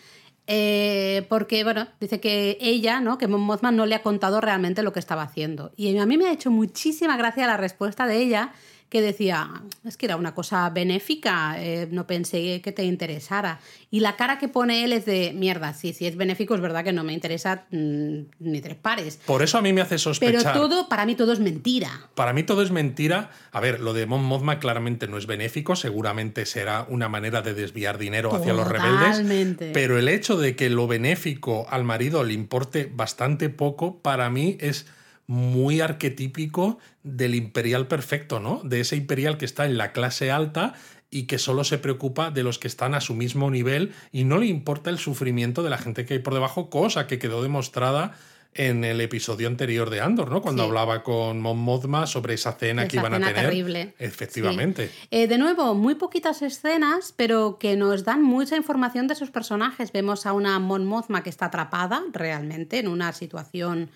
[0.53, 3.19] eh, porque, bueno, dice que ella, ¿no?
[3.19, 5.71] Que Mon Mothman no le ha contado realmente lo que estaba haciendo.
[5.77, 8.53] Y a mí me ha hecho muchísima gracia la respuesta de ella,
[8.91, 9.49] que decía,
[9.85, 13.61] es que era una cosa benéfica, eh, no pensé que te interesara.
[13.89, 16.83] Y la cara que pone él es de, mierda, sí, si es benéfico es verdad
[16.83, 19.21] que no me interesa mm, ni tres pares.
[19.27, 20.43] Por eso a mí me hace sospechar.
[20.43, 22.09] Pero todo, para mí todo es mentira.
[22.17, 23.31] Para mí todo es mentira.
[23.53, 27.55] A ver, lo de Mon Mothma claramente no es benéfico, seguramente será una manera de
[27.55, 29.71] desviar dinero hacia los rebeldes.
[29.73, 34.57] Pero el hecho de que lo benéfico al marido le importe bastante poco, para mí
[34.59, 34.87] es
[35.31, 38.61] muy arquetípico del imperial perfecto, ¿no?
[38.65, 40.75] De ese imperial que está en la clase alta
[41.09, 44.39] y que solo se preocupa de los que están a su mismo nivel y no
[44.39, 48.19] le importa el sufrimiento de la gente que hay por debajo, cosa que quedó demostrada
[48.55, 50.43] en el episodio anterior de Andor, ¿no?
[50.43, 53.47] Cuando hablaba con Mon Mothma sobre esa cena que iban a tener.
[53.47, 53.95] Terrible.
[54.01, 54.91] Efectivamente.
[55.13, 59.93] Eh, de nuevo, muy poquitas escenas, pero que nos dan mucha información de sus personajes.
[59.93, 63.91] Vemos a una Mon Mothma que está atrapada realmente en una situación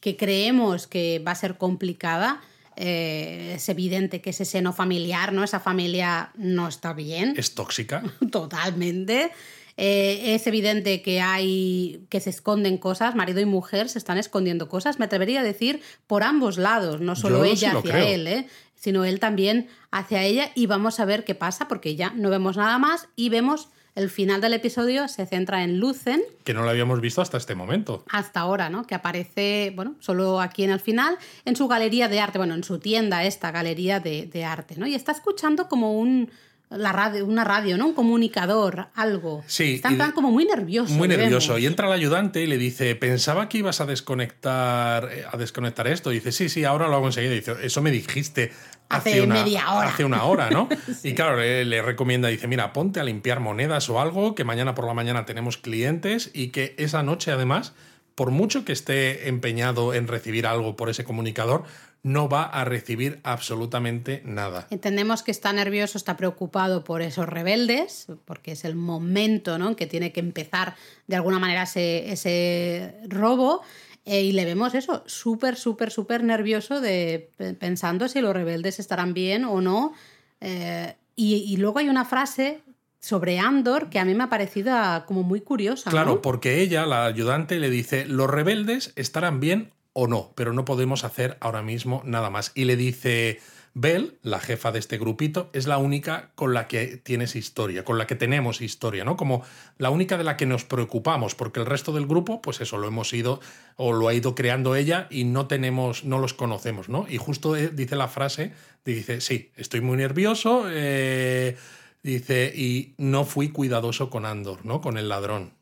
[0.00, 2.40] que creemos que va a ser complicada,
[2.76, 5.42] eh, es evidente que ese seno familiar, ¿no?
[5.42, 7.34] Esa familia no está bien.
[7.36, 8.02] Es tóxica.
[8.30, 9.32] Totalmente.
[9.76, 14.68] Eh, es evidente que hay que se esconden cosas, marido y mujer se están escondiendo
[14.68, 14.98] cosas.
[14.98, 18.48] Me atrevería a decir por ambos lados, no solo ella hacia él, ¿eh?
[18.74, 20.50] sino él también hacia ella.
[20.54, 23.68] Y vamos a ver qué pasa, porque ya no vemos nada más y vemos
[23.98, 26.22] el final del episodio se centra en Lucen.
[26.44, 28.04] Que no lo habíamos visto hasta este momento.
[28.08, 28.86] Hasta ahora, ¿no?
[28.86, 32.62] Que aparece, bueno, solo aquí en el final, en su galería de arte, bueno, en
[32.62, 34.86] su tienda, esta galería de, arte, ¿no?
[34.86, 36.30] Y está escuchando como un,
[36.70, 37.88] la radio, una radio, ¿no?
[37.88, 39.42] Un comunicador, algo.
[39.48, 39.74] Sí.
[39.74, 40.94] Está en plan como muy nervioso.
[40.94, 41.54] Muy nervioso.
[41.54, 41.64] vemos.
[41.64, 45.88] Y entra el ayudante y le dice, pensaba que ibas a desconectar, eh, a desconectar
[45.88, 46.12] esto.
[46.12, 47.32] Y dice, sí, sí, ahora lo hago enseguida.
[47.32, 48.52] Y dice, eso me dijiste
[48.88, 49.88] hace, Hace una, media hora.
[49.88, 50.68] Hace una hora, ¿no?
[51.02, 54.74] Y claro, le, le recomienda, dice, mira, ponte a limpiar monedas o algo, que mañana
[54.74, 57.74] por la mañana tenemos clientes y que esa noche además,
[58.14, 61.64] por mucho que esté empeñado en recibir algo por ese comunicador,
[62.02, 64.66] no va a recibir absolutamente nada.
[64.70, 69.68] Entendemos que está nervioso, está preocupado por esos rebeldes, porque es el momento ¿no?
[69.68, 70.76] en que tiene que empezar
[71.06, 73.62] de alguna manera ese, ese robo.
[74.08, 78.78] Eh, y le vemos eso, súper, súper, súper nervioso de pe- pensando si los rebeldes
[78.80, 79.92] estarán bien o no.
[80.40, 82.62] Eh, y, y luego hay una frase
[83.00, 85.90] sobre Andor que a mí me ha parecido ah, como muy curiosa.
[85.90, 86.22] Claro, ¿no?
[86.22, 91.04] porque ella, la ayudante, le dice, los rebeldes estarán bien o no, pero no podemos
[91.04, 92.52] hacer ahora mismo nada más.
[92.54, 93.40] Y le dice,
[93.80, 97.96] Bell, la jefa de este grupito, es la única con la que tienes historia, con
[97.96, 99.16] la que tenemos historia, ¿no?
[99.16, 99.42] Como
[99.76, 102.88] la única de la que nos preocupamos, porque el resto del grupo, pues eso, lo
[102.88, 103.40] hemos ido
[103.76, 107.06] o lo ha ido creando ella y no tenemos, no los conocemos, ¿no?
[107.08, 108.52] Y justo eh, dice la frase,
[108.84, 111.56] dice, sí, estoy muy nervioso, eh,
[112.02, 114.80] dice, y no fui cuidadoso con Andor, ¿no?
[114.80, 115.52] Con el ladrón.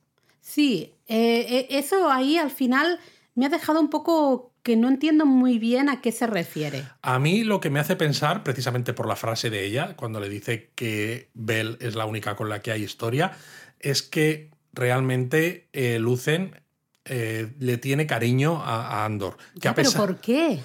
[0.41, 2.99] Sí, eh, eso ahí al final
[3.35, 6.83] me ha dejado un poco que no entiendo muy bien a qué se refiere.
[7.01, 10.29] A mí lo que me hace pensar, precisamente por la frase de ella, cuando le
[10.29, 13.31] dice que Bell es la única con la que hay historia,
[13.79, 16.61] es que realmente eh, Lucen
[17.05, 19.37] eh, le tiene cariño a, a Andor.
[19.55, 20.59] Que Ya, a pero ¿por qué?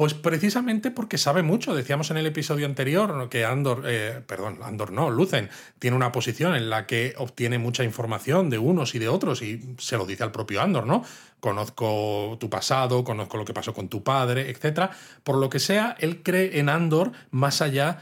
[0.00, 1.74] Pues precisamente porque sabe mucho.
[1.74, 6.54] Decíamos en el episodio anterior que Andor, eh, perdón, Andor no, Lucen tiene una posición
[6.54, 10.22] en la que obtiene mucha información de unos y de otros y se lo dice
[10.22, 11.04] al propio Andor, ¿no?
[11.38, 14.88] Conozco tu pasado, conozco lo que pasó con tu padre, etc.
[15.22, 17.98] Por lo que sea, él cree en Andor más allá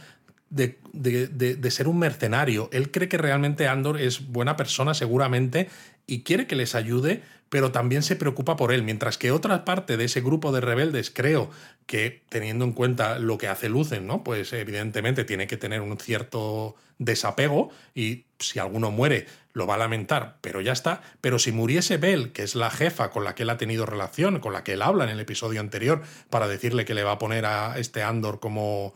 [0.51, 1.27] de- de-
[1.57, 2.69] de ser un mercenario.
[2.71, 5.69] Él cree que realmente Andor es buena persona seguramente
[6.07, 9.97] y quiere que les ayude, pero también se preocupa por él, mientras que otra parte
[9.97, 11.51] de ese grupo de rebeldes creo
[11.89, 14.23] que teniendo en cuenta lo que hace Lucen, ¿no?
[14.23, 19.79] Pues evidentemente tiene que tener un cierto desapego y si alguno muere lo va a
[19.79, 21.01] lamentar, pero ya está.
[21.23, 24.39] Pero si muriese Bell, que es la jefa con la que él ha tenido relación,
[24.39, 27.19] con la que él habla en el episodio anterior, para decirle que le va a
[27.19, 28.93] poner a este Andor como,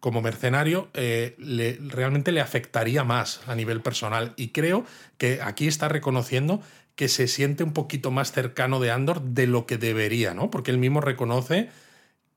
[0.00, 4.32] como mercenario, eh, le- realmente le afectaría más a nivel personal.
[4.36, 4.86] Y creo
[5.18, 6.62] que aquí está reconociendo
[6.96, 10.50] que se siente un poquito más cercano de Andor de lo que debería, ¿no?
[10.50, 11.68] Porque él mismo reconoce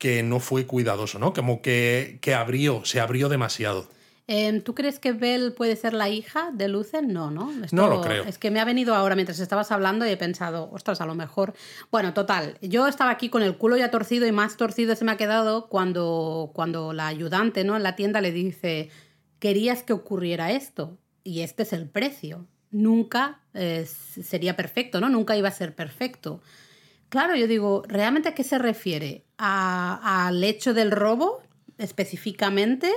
[0.03, 1.31] que no fue cuidadoso, ¿no?
[1.31, 3.87] Como que, que abrió, se abrió demasiado.
[4.27, 7.13] Eh, ¿Tú crees que Bell puede ser la hija de Lucen?
[7.13, 7.49] No, ¿no?
[7.63, 8.25] Esto- No lo creo.
[8.25, 11.15] Es que me ha venido ahora mientras estabas hablando y he pensado, ostras, a lo
[11.15, 11.53] mejor.
[11.89, 12.57] Bueno, total.
[12.61, 15.69] Yo estaba aquí con el culo ya torcido y más torcido se me ha quedado
[15.69, 17.77] cuando, cuando la ayudante ¿no?
[17.77, 18.89] en la tienda le dice,
[19.39, 22.45] querías que ocurriera esto y este es el precio.
[22.71, 25.07] Nunca eh, sería perfecto, ¿no?
[25.07, 26.41] Nunca iba a ser perfecto.
[27.13, 29.23] Claro, yo digo, ¿realmente a qué se refiere?
[29.37, 31.43] ¿A- ¿Al hecho del robo
[31.77, 32.91] específicamente?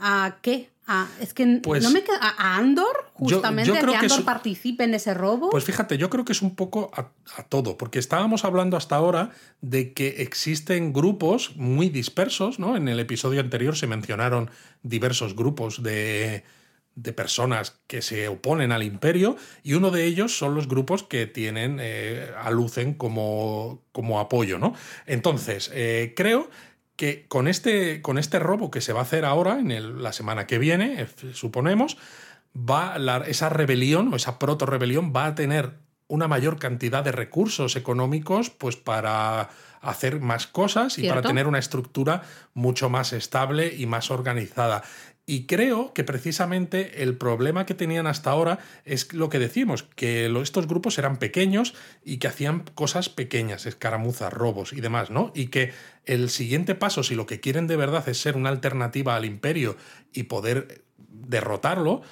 [0.00, 0.70] ¿A qué?
[0.86, 3.10] A- es que Pues- no me queda- ¿A Andor?
[3.12, 5.50] Justamente, yo creo que que Andor es- participe en ese robo.
[5.50, 8.96] Pues fíjate, yo creo que es un poco a, a todo, porque estábamos hablando hasta
[8.96, 9.30] ahora
[9.60, 12.74] de que existen grupos muy dispersos, ¿no?
[12.74, 14.50] En el episodio anterior se mencionaron
[14.82, 16.42] diversos grupos de,
[16.94, 21.26] de personas que se oponen al imperio y uno de ellos son los grupos que
[21.26, 24.74] tienen eh, a Lucen como, como apoyo, ¿no?
[25.06, 26.50] Entonces, eh, creo
[26.96, 30.12] que con este, con este robo que se va a hacer ahora, en el- la
[30.12, 31.96] semana que viene, eh, suponemos,
[32.54, 35.78] va la- esa rebelión o esa proto-rebelión va a tener
[36.08, 39.48] una mayor cantidad de recursos económicos pues para
[39.80, 42.22] hacer más cosas y para tener una estructura
[42.52, 44.82] mucho más estable y más organizada.
[45.24, 50.26] Y creo que precisamente el problema que tenían hasta ahora es lo que decimos, que
[50.42, 55.30] estos grupos eran pequeños y que hacían cosas pequeñas, escaramuzas, robos y demás, ¿no?
[55.34, 55.72] Y que
[56.06, 59.76] el siguiente paso, si lo que quieren de verdad es ser una alternativa al imperio
[60.12, 62.02] y poder derrotarlo,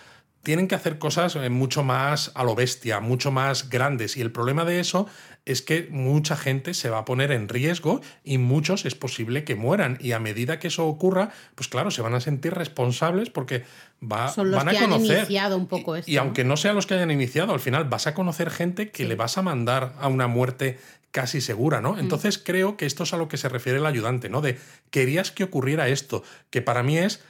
[0.43, 4.17] tienen que hacer cosas eh, mucho más a lo bestia, mucho más grandes.
[4.17, 5.07] Y el problema de eso
[5.45, 9.55] es que mucha gente se va a poner en riesgo y muchos es posible que
[9.55, 9.99] mueran.
[10.01, 13.65] Y a medida que eso ocurra, pues claro, se van a sentir responsables porque
[14.03, 15.19] va, Son los van a que han conocer.
[15.19, 16.23] iniciado un poco esto, y ¿no?
[16.23, 19.09] aunque no sean los que hayan iniciado, al final vas a conocer gente que Sí.
[19.09, 20.79] le vas a mandar a una muerte
[21.11, 21.83] casi segura, Mm.
[21.83, 21.99] ¿no?
[21.99, 24.41] Entonces creo que esto es a lo que se refiere el ayudante, ¿no?
[24.43, 24.59] De
[24.91, 27.21] querías que ocurriera esto, que para mí es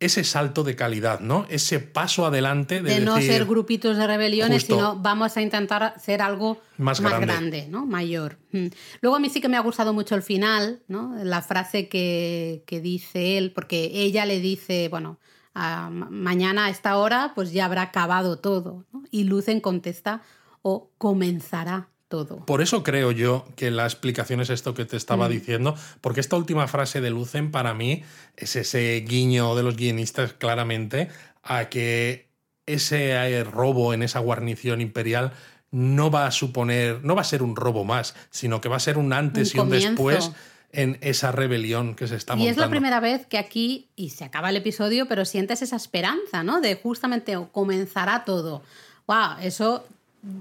[0.00, 1.46] ese salto de calidad, ¿no?
[1.50, 4.74] Ese paso adelante de, de no ser grupitos de rebeliones, Justo.
[4.74, 7.26] sino vamos a intentar hacer algo Más más, grande.
[7.26, 7.66] grande.
[7.68, 7.84] ¿no?
[7.84, 8.38] Mayor.
[8.52, 8.68] Mm.
[9.02, 11.14] Luego a mí sí que me ha gustado mucho el final, ¿no?
[11.22, 15.18] La frase que, que dice él, porque ella le dice, bueno,
[15.54, 18.86] a mañana a esta hora pues ya habrá acabado todo.
[19.10, 20.22] Y Lucen contesta
[20.62, 22.44] o comenzará todo.
[22.44, 25.32] Por eso creo yo que la explicación es esto que te estaba Mm.
[25.32, 28.02] diciendo, porque esta última frase de Lucen para mí
[28.36, 31.08] es ese guiño de los guionistas claramente
[31.42, 32.28] a que
[32.66, 35.32] ese robo en esa guarnición imperial
[35.70, 38.80] no va a suponer, no va a ser un robo más, sino que va a
[38.80, 40.32] ser un antes Un y un después
[40.72, 42.50] en esa rebelión que se está Y montando.
[42.50, 46.42] es la primera vez que aquí, y se acaba el episodio, pero sientes esa esperanza,
[46.42, 46.60] ¿no?
[46.60, 48.62] De justamente comenzará todo.
[49.06, 49.38] ¡Wow!
[49.42, 49.84] Eso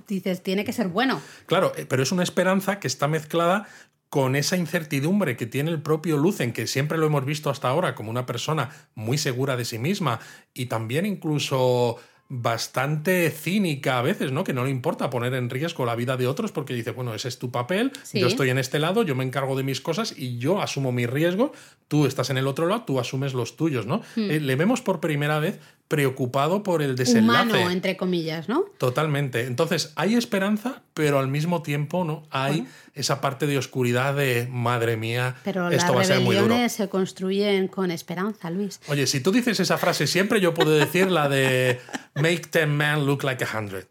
[0.07, 1.21] dices, tiene que ser bueno.
[1.45, 3.67] Claro, eh, pero es una esperanza que está mezclada
[4.09, 7.93] con esa incertidumbre que tiene el propio Lucen, que siempre lo hemos visto hasta ahora
[7.93, 10.19] como una persona muy segura de sí misma
[10.53, 11.97] y también incluso
[12.31, 14.43] bastante cínica a veces, ¿no?
[14.43, 17.27] Que no le importa poner en riesgo la vida de otros porque dice, bueno, ese
[17.27, 18.19] es tu papel, Sí.
[18.19, 21.05] yo estoy en este lado, yo me encargo de mis cosas y yo asumo mi
[21.07, 21.53] riesgo,
[21.87, 24.01] tú estás en el otro lado, tú asumes los tuyos, ¿no?
[24.15, 25.59] Eh, le vemos por primera vez
[25.89, 27.49] preocupado por el desenlace.
[27.49, 28.63] Humano, entre comillas, ¿no?
[28.77, 29.45] Totalmente.
[29.47, 34.97] Entonces, hay esperanza, pero al mismo tiempo no hay esa parte de oscuridad de madre
[34.97, 36.47] mía, Pero esto va a las ser muy duro.
[36.47, 38.79] rebeliones se construyen con esperanza, Luis.
[38.87, 41.79] Oye, si tú dices esa frase siempre, yo puedo decir la de
[42.15, 43.85] Make ten men look like a hundred.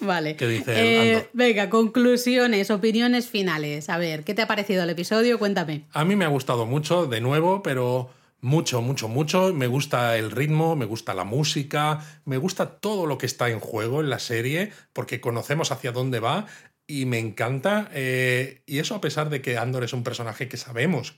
[0.00, 0.34] Vale.
[0.36, 3.88] ¿Qué dice Eh, venga, conclusiones, opiniones finales.
[3.88, 5.38] A ver, ¿qué te ha parecido el episodio?
[5.38, 5.84] Cuéntame.
[5.92, 8.10] A mí me ha gustado mucho, de nuevo, pero
[8.44, 9.52] mucho, mucho, mucho.
[9.54, 13.58] Me gusta el ritmo, me gusta la música, me gusta todo lo que está en
[13.58, 16.44] juego en la serie, porque conocemos hacia dónde va
[16.86, 17.88] y me encanta.
[17.94, 21.14] eh, y eso a pesar de que Andor es un personaje que sabemos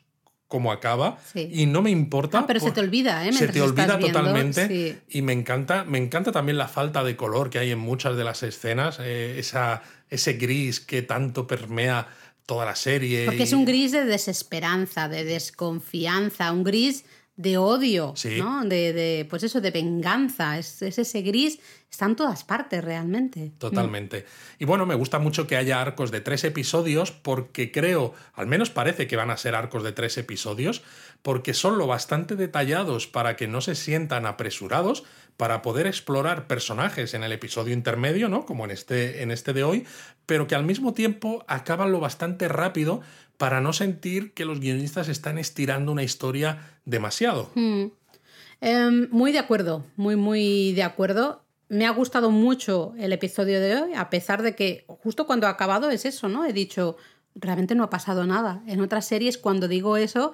[0.47, 1.49] cómo acaba Sí.
[1.53, 2.39] y no me importa.
[2.39, 3.33] Ah, pero se te olvida, ¿eh?
[3.33, 4.99] Se te olvida viendo, totalmente sí.
[5.18, 8.22] y me encanta, me encanta también la falta de color que hay en muchas de
[8.22, 12.07] las escenas, eh, esa, ese gris que tanto permea
[12.47, 13.24] toda la serie.
[13.27, 17.05] Porque es un gris de desesperanza, de desconfianza, un gris
[17.37, 18.39] de odio, Sí.
[18.39, 18.64] ¿no?
[18.64, 20.59] De, de, pues eso, de venganza.
[20.59, 21.59] Es, es ese gris,
[21.91, 23.53] está en todas partes realmente.
[23.59, 24.24] Totalmente.
[24.59, 28.70] Y bueno, me gusta mucho que haya arcos de tres episodios porque creo, al menos
[28.70, 30.82] parece que van a ser arcos de tres episodios,
[31.22, 35.05] porque son lo bastante detallados para que no se sientan apresurados,
[35.37, 38.47] para poder explorar personajes en el episodio intermedio, ¿no?
[38.47, 39.87] Como en este, en este de hoy,
[40.24, 43.03] pero que al mismo tiempo acaban lo bastante rápido
[43.37, 47.51] para no sentir que los guionistas están estirando una historia demasiado.
[47.55, 47.87] Mm.
[48.61, 51.43] Em, muy de acuerdo, muy, muy de acuerdo.
[51.68, 55.51] Me ha gustado mucho el episodio de hoy, a pesar de que justo cuando ha
[55.51, 56.45] acabado es eso, ¿no?
[56.45, 56.97] He dicho,
[57.34, 58.62] realmente no ha pasado nada.
[58.66, 60.32] En otras series, cuando digo eso,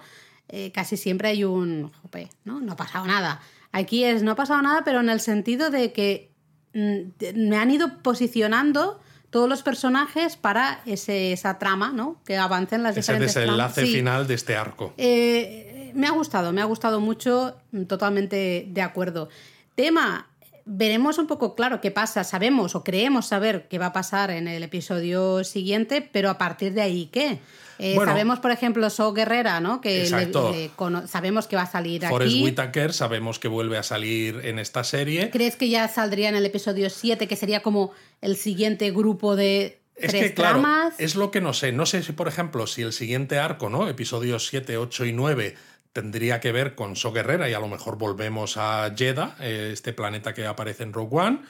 [0.48, 2.61] eh, casi siempre hay un, jope, ¿no?
[2.61, 3.40] No ha pasado nada.
[3.72, 6.30] Aquí es, no ha pasado nada, pero en el sentido de que
[6.74, 9.00] mm, me han ido posicionando
[9.33, 12.18] todos los personajes para ese, esa trama, ¿no?
[12.24, 13.49] Que avancen las Ese diferentes tramas.
[13.74, 13.93] desenlace Sí.
[13.97, 14.93] final de este arco.
[14.99, 17.57] Eh, me ha gustado, me ha gustado mucho,
[17.89, 19.28] totalmente de acuerdo.
[19.74, 20.28] Tema,
[20.64, 24.47] veremos un poco claro qué pasa, sabemos o creemos saber qué va a pasar en
[24.49, 27.39] el episodio siguiente, pero a partir de ahí, ¿qué?
[27.78, 28.12] Eh, Bueno.
[28.12, 29.80] sabemos, por ejemplo, So Guerrera, ¿no?
[29.80, 32.45] Que le- le sabemos que va a salir Forrest aquí.
[32.45, 35.30] Whitaker sabemos que vuelve a salir en esta serie.
[35.30, 37.91] ¿Crees que ya saldría en el episodio 7, que sería como
[38.22, 40.94] el siguiente grupo de Es tres que, claro, tramas?
[40.98, 41.72] es lo que no sé.
[41.72, 43.88] No sé si, por ejemplo, si el siguiente arco, ¿no?
[43.88, 45.54] Episodios 7, 8 y 9
[45.92, 49.92] tendría que ver con So Guerrera y a lo mejor volvemos a Jeddah, eh, este
[49.92, 51.40] planeta que aparece en Rogue One,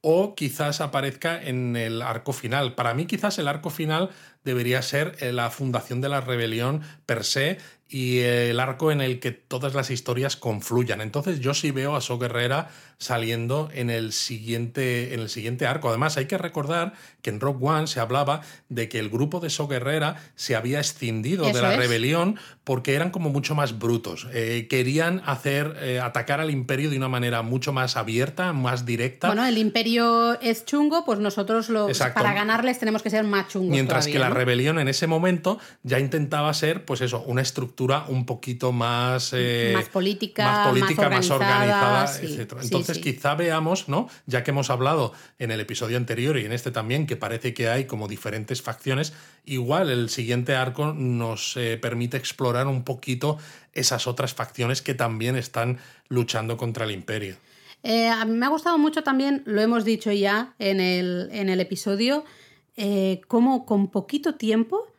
[0.00, 2.74] o quizás aparezca en el arco final.
[2.74, 4.08] Para mí quizás el arco final
[4.44, 7.58] debería ser eh, la fundación de la rebelión per se
[7.90, 11.00] y el arco en el que todas las historias confluyan.
[11.00, 12.68] Entonces yo sí veo a So Guerrera
[12.98, 15.88] saliendo en el siguiente, en el siguiente arco.
[15.88, 19.50] Además, hay que recordar que en Rogue One se hablaba de que el grupo de
[19.50, 21.78] So Guerrera se había escindido de la es.
[21.78, 24.28] rebelión porque eran como mucho más brutos.
[24.32, 29.28] Eh, querían hacer eh, atacar al imperio de una manera mucho más abierta, más directa.
[29.28, 32.20] Bueno, el imperio es chungo, pues nosotros lo, Exacto.
[32.20, 33.70] para ganarles tenemos que ser más chungos.
[33.70, 38.26] Mientras que la rebelión en ese momento ya intentaba ser, pues eso, una estructura un
[38.26, 42.60] poquito más, eh, Más política, más, política, más más organizada, etcétera.
[42.60, 43.02] sí, Entonces, sí.
[43.02, 44.08] quizá veamos, ¿no?
[44.26, 47.68] Ya que hemos hablado en el episodio anterior y en este también, que parece que
[47.68, 49.12] hay como diferentes facciones,
[49.44, 53.38] igual el siguiente arco nos eh, permite explorar un poquito
[53.72, 55.78] esas otras facciones que también están
[56.08, 57.36] luchando contra el imperio.
[57.82, 61.48] Eh, a mí me ha gustado mucho también, lo hemos dicho ya en el, en
[61.48, 62.24] el episodio,
[62.76, 64.89] eh, cómo con poquito tiempo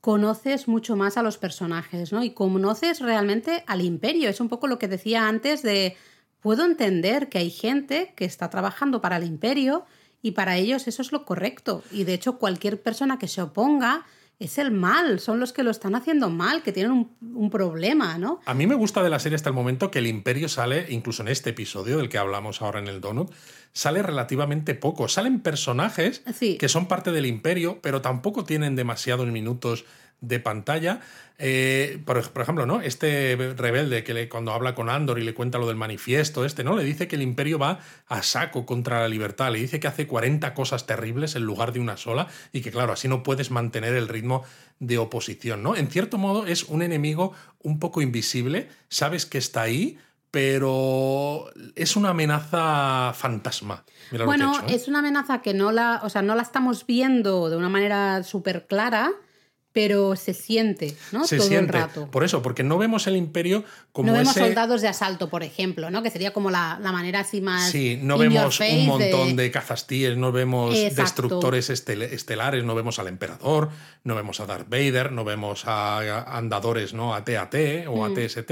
[0.00, 2.22] conoces mucho más a los personajes, ¿no?
[2.22, 4.28] Y conoces realmente al imperio.
[4.28, 5.96] Es un poco lo que decía antes de,
[6.40, 9.84] puedo entender que hay gente que está trabajando para el imperio
[10.22, 11.82] y para ellos eso es lo correcto.
[11.90, 14.06] Y de hecho cualquier persona que se oponga,
[14.38, 18.18] es el mal, son los que lo están haciendo mal, que tienen un, un, problema,
[18.18, 18.40] ¿no?
[18.44, 21.22] A mí me gusta de la serie hasta el momento que el imperio sale, incluso
[21.22, 23.32] en este episodio del que hablamos ahora en el Donut,
[23.72, 25.08] sale relativamente poco.
[25.08, 26.58] Salen personajes sí.
[26.58, 29.84] que son parte del imperio, pero tampoco tienen demasiados minutos
[30.20, 31.00] de pantalla.
[31.38, 32.80] Eh, por, por, ejemplo, ¿no?
[32.80, 36.64] Este rebelde que le, cuando habla con Andor y le cuenta lo del manifiesto, este,
[36.64, 36.76] ¿no?
[36.76, 39.52] Le dice que el imperio va a saco contra la libertad.
[39.52, 42.92] Le dice que hace 40 cosas terribles en lugar de una sola y que, claro,
[42.92, 44.44] así no puedes mantener el ritmo
[44.78, 45.76] de oposición, ¿no?
[45.76, 49.98] En cierto modo es un enemigo un poco invisible, sabes que está ahí,
[50.30, 53.84] pero es una amenaza fantasma.
[54.10, 54.74] Mira bueno, hecho, ¿eh?
[54.74, 58.22] es una amenaza que no la, o sea, no la estamos viendo de una manera
[58.22, 59.12] súper clara,
[59.76, 61.26] pero se siente, ¿no?
[61.26, 61.76] Se Todo siente.
[61.76, 62.10] el rato.
[62.10, 63.62] Por eso, porque no vemos el imperio
[63.92, 64.40] como no vemos ese...
[64.46, 66.02] soldados de asalto, por ejemplo, ¿no?
[66.02, 67.70] Que sería como la, la manera así más.
[67.70, 71.02] Sí, no vemos un montón de, cazastíes, no vemos Exacto.
[71.02, 73.68] destructores estel estelares, no vemos al emperador,
[74.02, 77.14] no vemos a Darth Vader, no vemos a, a andadores, ¿no?
[77.14, 77.54] A TAT
[77.88, 78.14] o a Mm.
[78.14, 78.50] TST.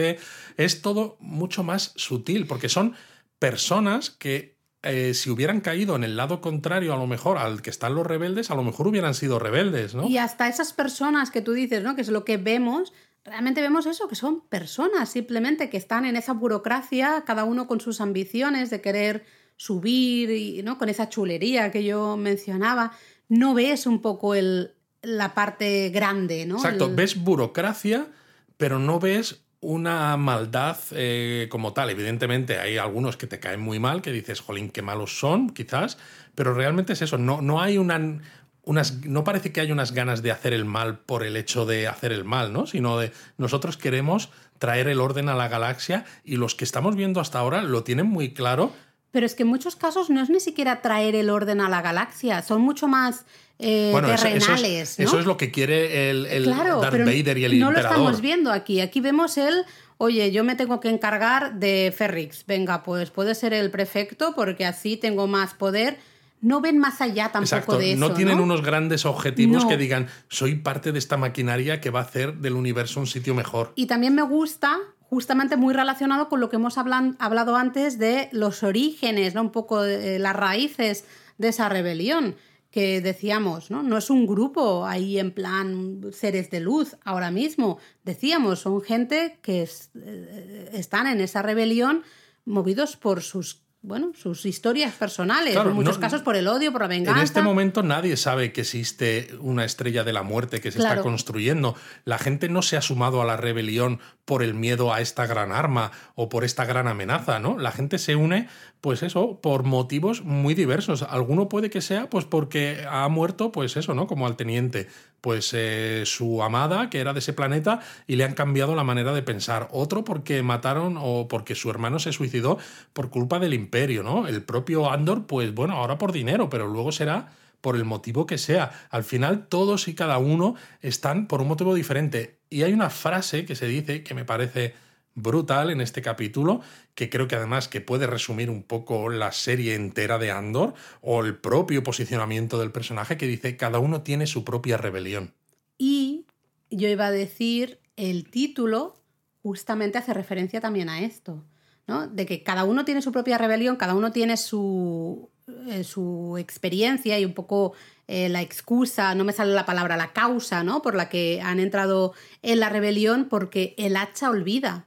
[0.58, 2.96] Es todo mucho más sutil, porque son
[3.38, 4.53] personas que
[4.84, 8.06] eh, si hubieran caído en el lado contrario, a lo mejor al que están los
[8.06, 10.06] rebeldes, a lo mejor hubieran sido rebeldes, ¿no?
[10.06, 11.96] Y hasta esas personas que tú dices, ¿no?
[11.96, 12.92] Que es lo que vemos,
[13.24, 17.80] realmente vemos eso, que son personas simplemente que están en esa burocracia, cada uno con
[17.80, 19.24] sus ambiciones de querer
[19.56, 20.78] subir y ¿no?
[20.78, 22.92] con esa chulería que yo mencionaba.
[23.28, 26.56] No ves un poco el, la parte grande, ¿no?
[26.56, 28.08] Exacto, El- ves burocracia,
[28.56, 31.88] pero no ves una maldad eh, como tal.
[31.90, 35.96] Evidentemente hay algunos que te caen muy mal, que dices, jolín, qué malos son, quizás,
[36.34, 38.20] pero realmente es eso, no, no hay una...
[38.66, 41.86] Unas, no parece que haya unas ganas de hacer el mal por el hecho de
[41.86, 42.66] hacer el mal, ¿no?
[42.66, 47.20] Sino de nosotros queremos traer el orden a la galaxia y los que estamos viendo
[47.20, 48.72] hasta ahora lo tienen muy claro.
[49.10, 51.82] Pero es que en muchos casos no es ni siquiera traer el orden a la
[51.82, 53.26] galaxia, son mucho más
[53.58, 54.90] eh, Bueno, eso, eso terrenales.
[54.90, 55.04] es, ¿no?
[55.06, 57.90] eso es lo que quiere el, el Claro, Darth pero Vader y el no emperador.
[57.98, 58.80] lo estamos viendo aquí.
[58.80, 59.64] Aquí vemos el,
[59.98, 62.44] oye, yo me tengo que encargar de Ferrix.
[62.46, 65.98] Venga, pues puede ser el prefecto porque así tengo más poder.
[66.40, 68.00] No ven más allá tampoco Exacto, de eso.
[68.00, 68.42] no tienen ¿no?
[68.42, 69.68] unos grandes objetivos No.
[69.68, 73.34] que digan, soy parte de esta maquinaria que va a hacer del universo un sitio
[73.34, 73.72] mejor.
[73.76, 74.76] Y también me gusta,
[75.08, 79.40] justamente muy relacionado con lo que hemos hablado antes de los orígenes, ¿no?
[79.40, 81.06] un poco de, eh, las raíces
[81.38, 82.34] de esa rebelión
[82.74, 83.84] que decíamos, ¿no?
[83.84, 87.78] No es un grupo ahí en plan seres de luz ahora mismo.
[88.02, 92.02] Decíamos, son gente que eh, están en esa rebelión
[92.44, 96.72] movidos por sus, bueno, sus historias personales, Claro, en muchos no- casos por el odio,
[96.72, 97.18] por la venganza.
[97.20, 101.02] En este momento nadie sabe que existe una estrella de la muerte que se está
[101.02, 101.76] construyendo.
[102.06, 105.52] La gente no se ha sumado a la rebelión por el miedo a esta gran
[105.52, 107.58] arma o por esta gran amenaza, ¿no?
[107.58, 108.48] La gente se une,
[108.80, 111.02] pues eso, por motivos muy diversos.
[111.02, 114.06] Alguno puede que sea, pues porque ha muerto, pues eso, ¿no?
[114.06, 114.88] Como al teniente,
[115.24, 119.14] pues eh, su amada, que era de ese planeta, y le han cambiado la manera
[119.14, 119.68] de pensar.
[119.72, 122.58] Otro porque mataron o porque su hermano se suicidó
[122.92, 124.28] por culpa del imperio, ¿no?
[124.28, 128.36] El propio Andor, pues bueno, ahora por dinero, pero luego será por el motivo que
[128.36, 128.70] sea.
[128.90, 132.36] Al final todos y cada uno están por un motivo diferente.
[132.50, 134.74] Y hay una frase que se dice que me parece
[135.14, 136.60] brutal en este capítulo,
[136.94, 141.24] que creo que además que puede resumir un poco la serie entera de Andor o
[141.24, 145.34] el propio posicionamiento del personaje que dice cada uno tiene su propia rebelión.
[145.78, 146.26] Y
[146.70, 149.00] yo iba a decir, el título
[149.42, 151.44] justamente hace referencia también a esto,
[151.86, 152.08] ¿no?
[152.08, 155.30] De que cada uno tiene su propia rebelión, cada uno tiene su,
[155.68, 157.74] eh, su experiencia y un poco
[158.08, 160.82] eh, la excusa, no me sale la palabra, la causa, ¿no?
[160.82, 164.86] Por la que han entrado en la rebelión, porque el hacha olvida,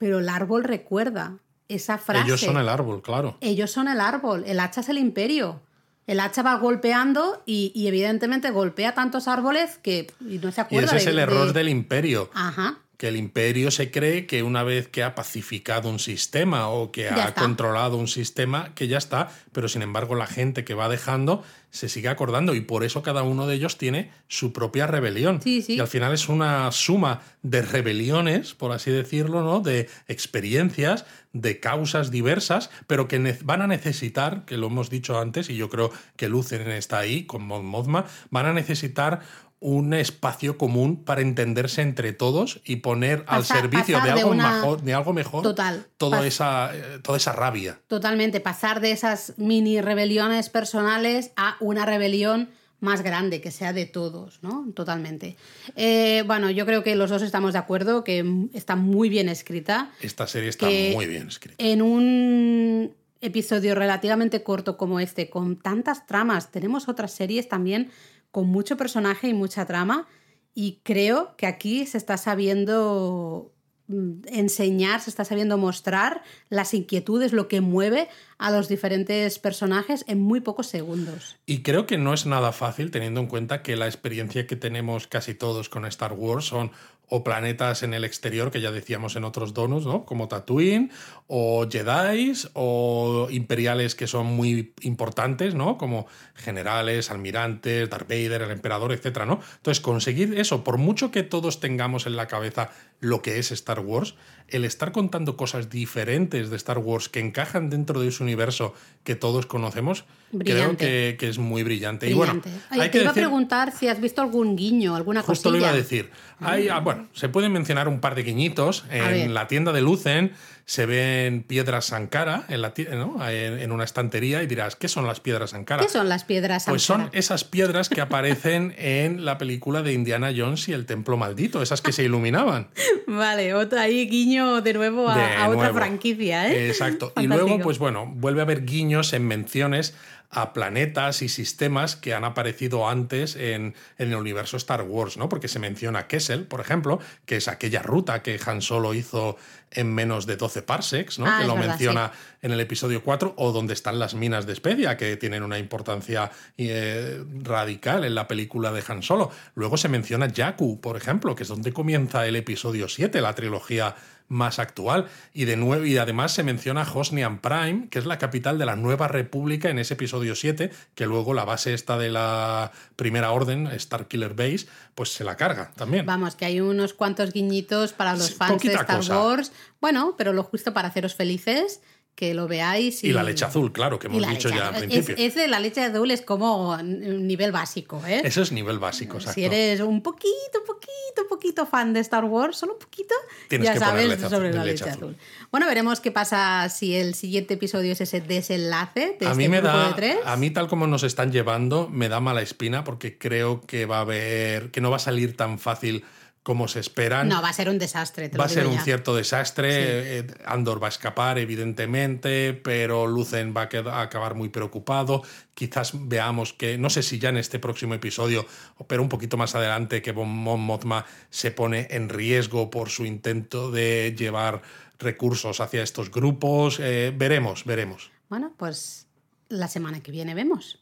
[0.00, 1.36] pero el árbol recuerda.
[1.68, 2.24] Esa frase.
[2.26, 3.36] Ellos son el árbol, claro.
[3.40, 5.60] Ellos son el árbol, el hacha es el imperio.
[6.08, 10.64] El hacha va golpeando y, y evidentemente golpea tantos árboles que y no se Y
[10.64, 12.28] acuerda ese es el error de- del imperio.
[12.34, 12.78] Ajá.
[13.00, 17.04] Que el imperio se cree que una vez que ha pacificado un sistema o que
[17.04, 17.40] Ya ha está.
[17.40, 21.88] controlado un sistema, que ya está, pero sin embargo la gente que va dejando se
[21.88, 25.40] sigue acordando y por eso cada uno de ellos tiene su propia rebelión.
[25.40, 25.76] Sí, sí.
[25.76, 29.60] Y al final es una suma de rebeliones, por así decirlo, ¿no?
[29.60, 35.48] de experiencias, de causas diversas, pero que van a necesitar, que lo hemos dicho antes,
[35.48, 39.20] y yo creo que Lucen está ahí con Mon Mothma, van a necesitar
[39.60, 44.82] un espacio común para entenderse entre todos y poner al servicio de algo, una- mejor,
[44.82, 45.86] de algo mejor Total.
[45.98, 47.78] toda esa, eh, toda esa rabia.
[47.86, 48.40] Totalmente.
[48.40, 52.48] Pasar de esas mini rebeliones personales a una rebelión
[52.80, 54.66] más grande, que sea de todos, ¿no?
[54.74, 55.36] Totalmente.
[55.76, 59.90] Eh, bueno, yo creo que los dos estamos de acuerdo, que está muy bien escrita.
[60.00, 61.62] Esta serie está muy bien escrita.
[61.62, 67.90] En un episodio relativamente corto como este, con tantas tramas, tenemos otras series también
[68.30, 70.06] con mucho personaje y mucha trama,
[70.52, 73.54] Y creo que aquí se está sabiendo
[73.86, 80.04] mm, enseñar, se está sabiendo mostrar las inquietudes, lo que mueve a los diferentes personajes
[80.08, 81.38] en muy pocos segundos.
[81.46, 85.06] Y creo que no es nada fácil teniendo en cuenta que la experiencia que tenemos
[85.06, 86.72] casi todos con Star Wars son
[87.10, 90.04] o planetas en el exterior, que ya decíamos en otros donos, ¿no?
[90.04, 90.90] Como Tatooine,
[91.26, 95.76] o Jedi, o imperiales que son muy importantes, ¿no?
[95.76, 99.40] Como generales, almirantes, Darth Vader, el emperador, etcétera, ¿no?
[99.56, 103.80] Entonces, conseguir eso, por mucho que todos tengamos en la cabeza lo que es Star
[103.80, 104.14] Wars,
[104.48, 109.14] el estar contando cosas diferentes de Star Wars que encajan dentro de ese universo que
[109.14, 110.04] todos conocemos,
[110.38, 112.08] creo que, es muy brillante.
[112.08, 112.40] Y bueno,
[112.70, 115.32] hay te que iba a preguntar si has visto algún guiño, alguna cosa.
[115.32, 116.10] Justo lo iba a decir.
[116.40, 118.84] Hay, ah, bueno, se pueden mencionar un par de guiñitos.
[118.90, 120.32] En la tienda de Lucen
[120.70, 125.50] se ven piedras Sankara en, la, en, una estantería y dirás, ¿qué son las piedras
[125.50, 125.82] Sankara?
[125.82, 126.72] ¿Qué son las piedras Sankara?
[126.72, 131.16] Pues son esas piedras que aparecen en la película de Indiana Jones y el Templo
[131.16, 132.68] Maldito, esas que se iluminaban.
[133.08, 136.68] Vale, otro ahí guiño de nuevo a, otra franquicia, ¿eh?
[136.68, 137.12] Exacto.
[137.20, 139.94] Y luego, pues bueno, vuelve a haber guiños en menciones
[140.30, 145.28] a planetas y sistemas que han aparecido antes en, el universo Star Wars, ¿no?
[145.28, 149.36] Porque se menciona Kessel, por ejemplo, que es aquella ruta que Han Solo hizo
[149.72, 151.26] en menos de 12 parsecs, ¿no?
[151.26, 152.12] Ah, que lo menciona
[152.42, 156.30] en el episodio 4, o donde están las minas de Especia, que tienen una importancia
[156.56, 159.30] eh, radical en la película de Han Solo.
[159.54, 163.96] Luego se menciona Jakku, por ejemplo, que es donde comienza el episodio 7, la trilogía
[164.30, 165.08] más actual.
[165.34, 168.76] Y, de nuevo, y además se menciona Hosnian Prime, que es la capital de la
[168.76, 173.66] Nueva República en ese episodio 7, que luego la base esta de la Primera Orden,
[173.66, 176.06] Star Killer Base, pues se la carga también.
[176.06, 179.52] Vamos, que hay unos cuantos guiñitos para los fans de Star Wars.
[179.80, 181.80] Bueno, pero lo justo para haceros felices
[182.14, 183.02] que lo veáis.
[183.02, 185.14] Y, la leche azul, claro, que hemos dicho ya al principio.
[185.16, 188.20] Es, de la leche azul es como nivel básico, ¿eh?
[188.24, 189.34] Eso es nivel básico, exacto.
[189.34, 193.14] Si eres un poquito, poquito, poquito fan de Star Wars, solo un poquito,
[193.50, 195.16] ya sabes sobre la leche, azul.
[195.50, 199.56] Bueno, veremos qué pasa si el siguiente episodio es ese desenlace de a mí este
[199.56, 200.16] me da, de tres.
[200.26, 203.98] A mí, tal como nos están llevando, me da mala espina porque creo que va
[203.98, 204.70] a haber.
[204.70, 206.04] que no va a salir tan fácil
[206.42, 207.28] como se esperan.
[207.28, 208.28] No, va a ser un desastre.
[208.28, 210.18] va a ser un cierto desastre.
[210.18, 215.22] Eh, Andor va a escapar, evidentemente, pero Lucen va a, acabar muy preocupado.
[215.54, 218.46] Quizás veamos que, no sé si ya en este próximo episodio,
[218.86, 223.70] pero un poquito más adelante, que Mon Mothma se pone en riesgo por su intento
[223.70, 224.62] de llevar
[224.98, 226.78] recursos hacia estos grupos.
[226.80, 228.10] Eh, veremos, veremos.
[228.30, 229.08] Bueno, pues
[229.48, 230.78] la semana que viene vemos.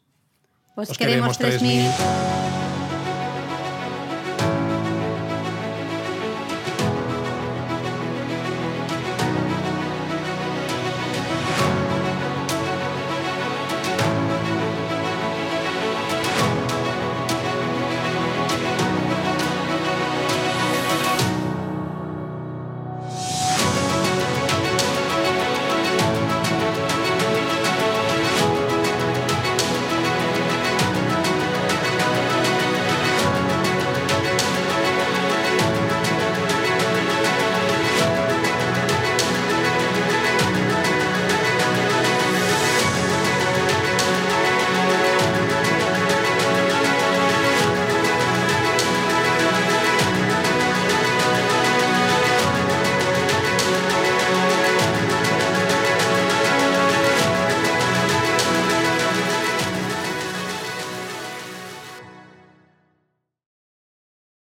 [0.77, 2.78] Os, queremos, queremos 3.000.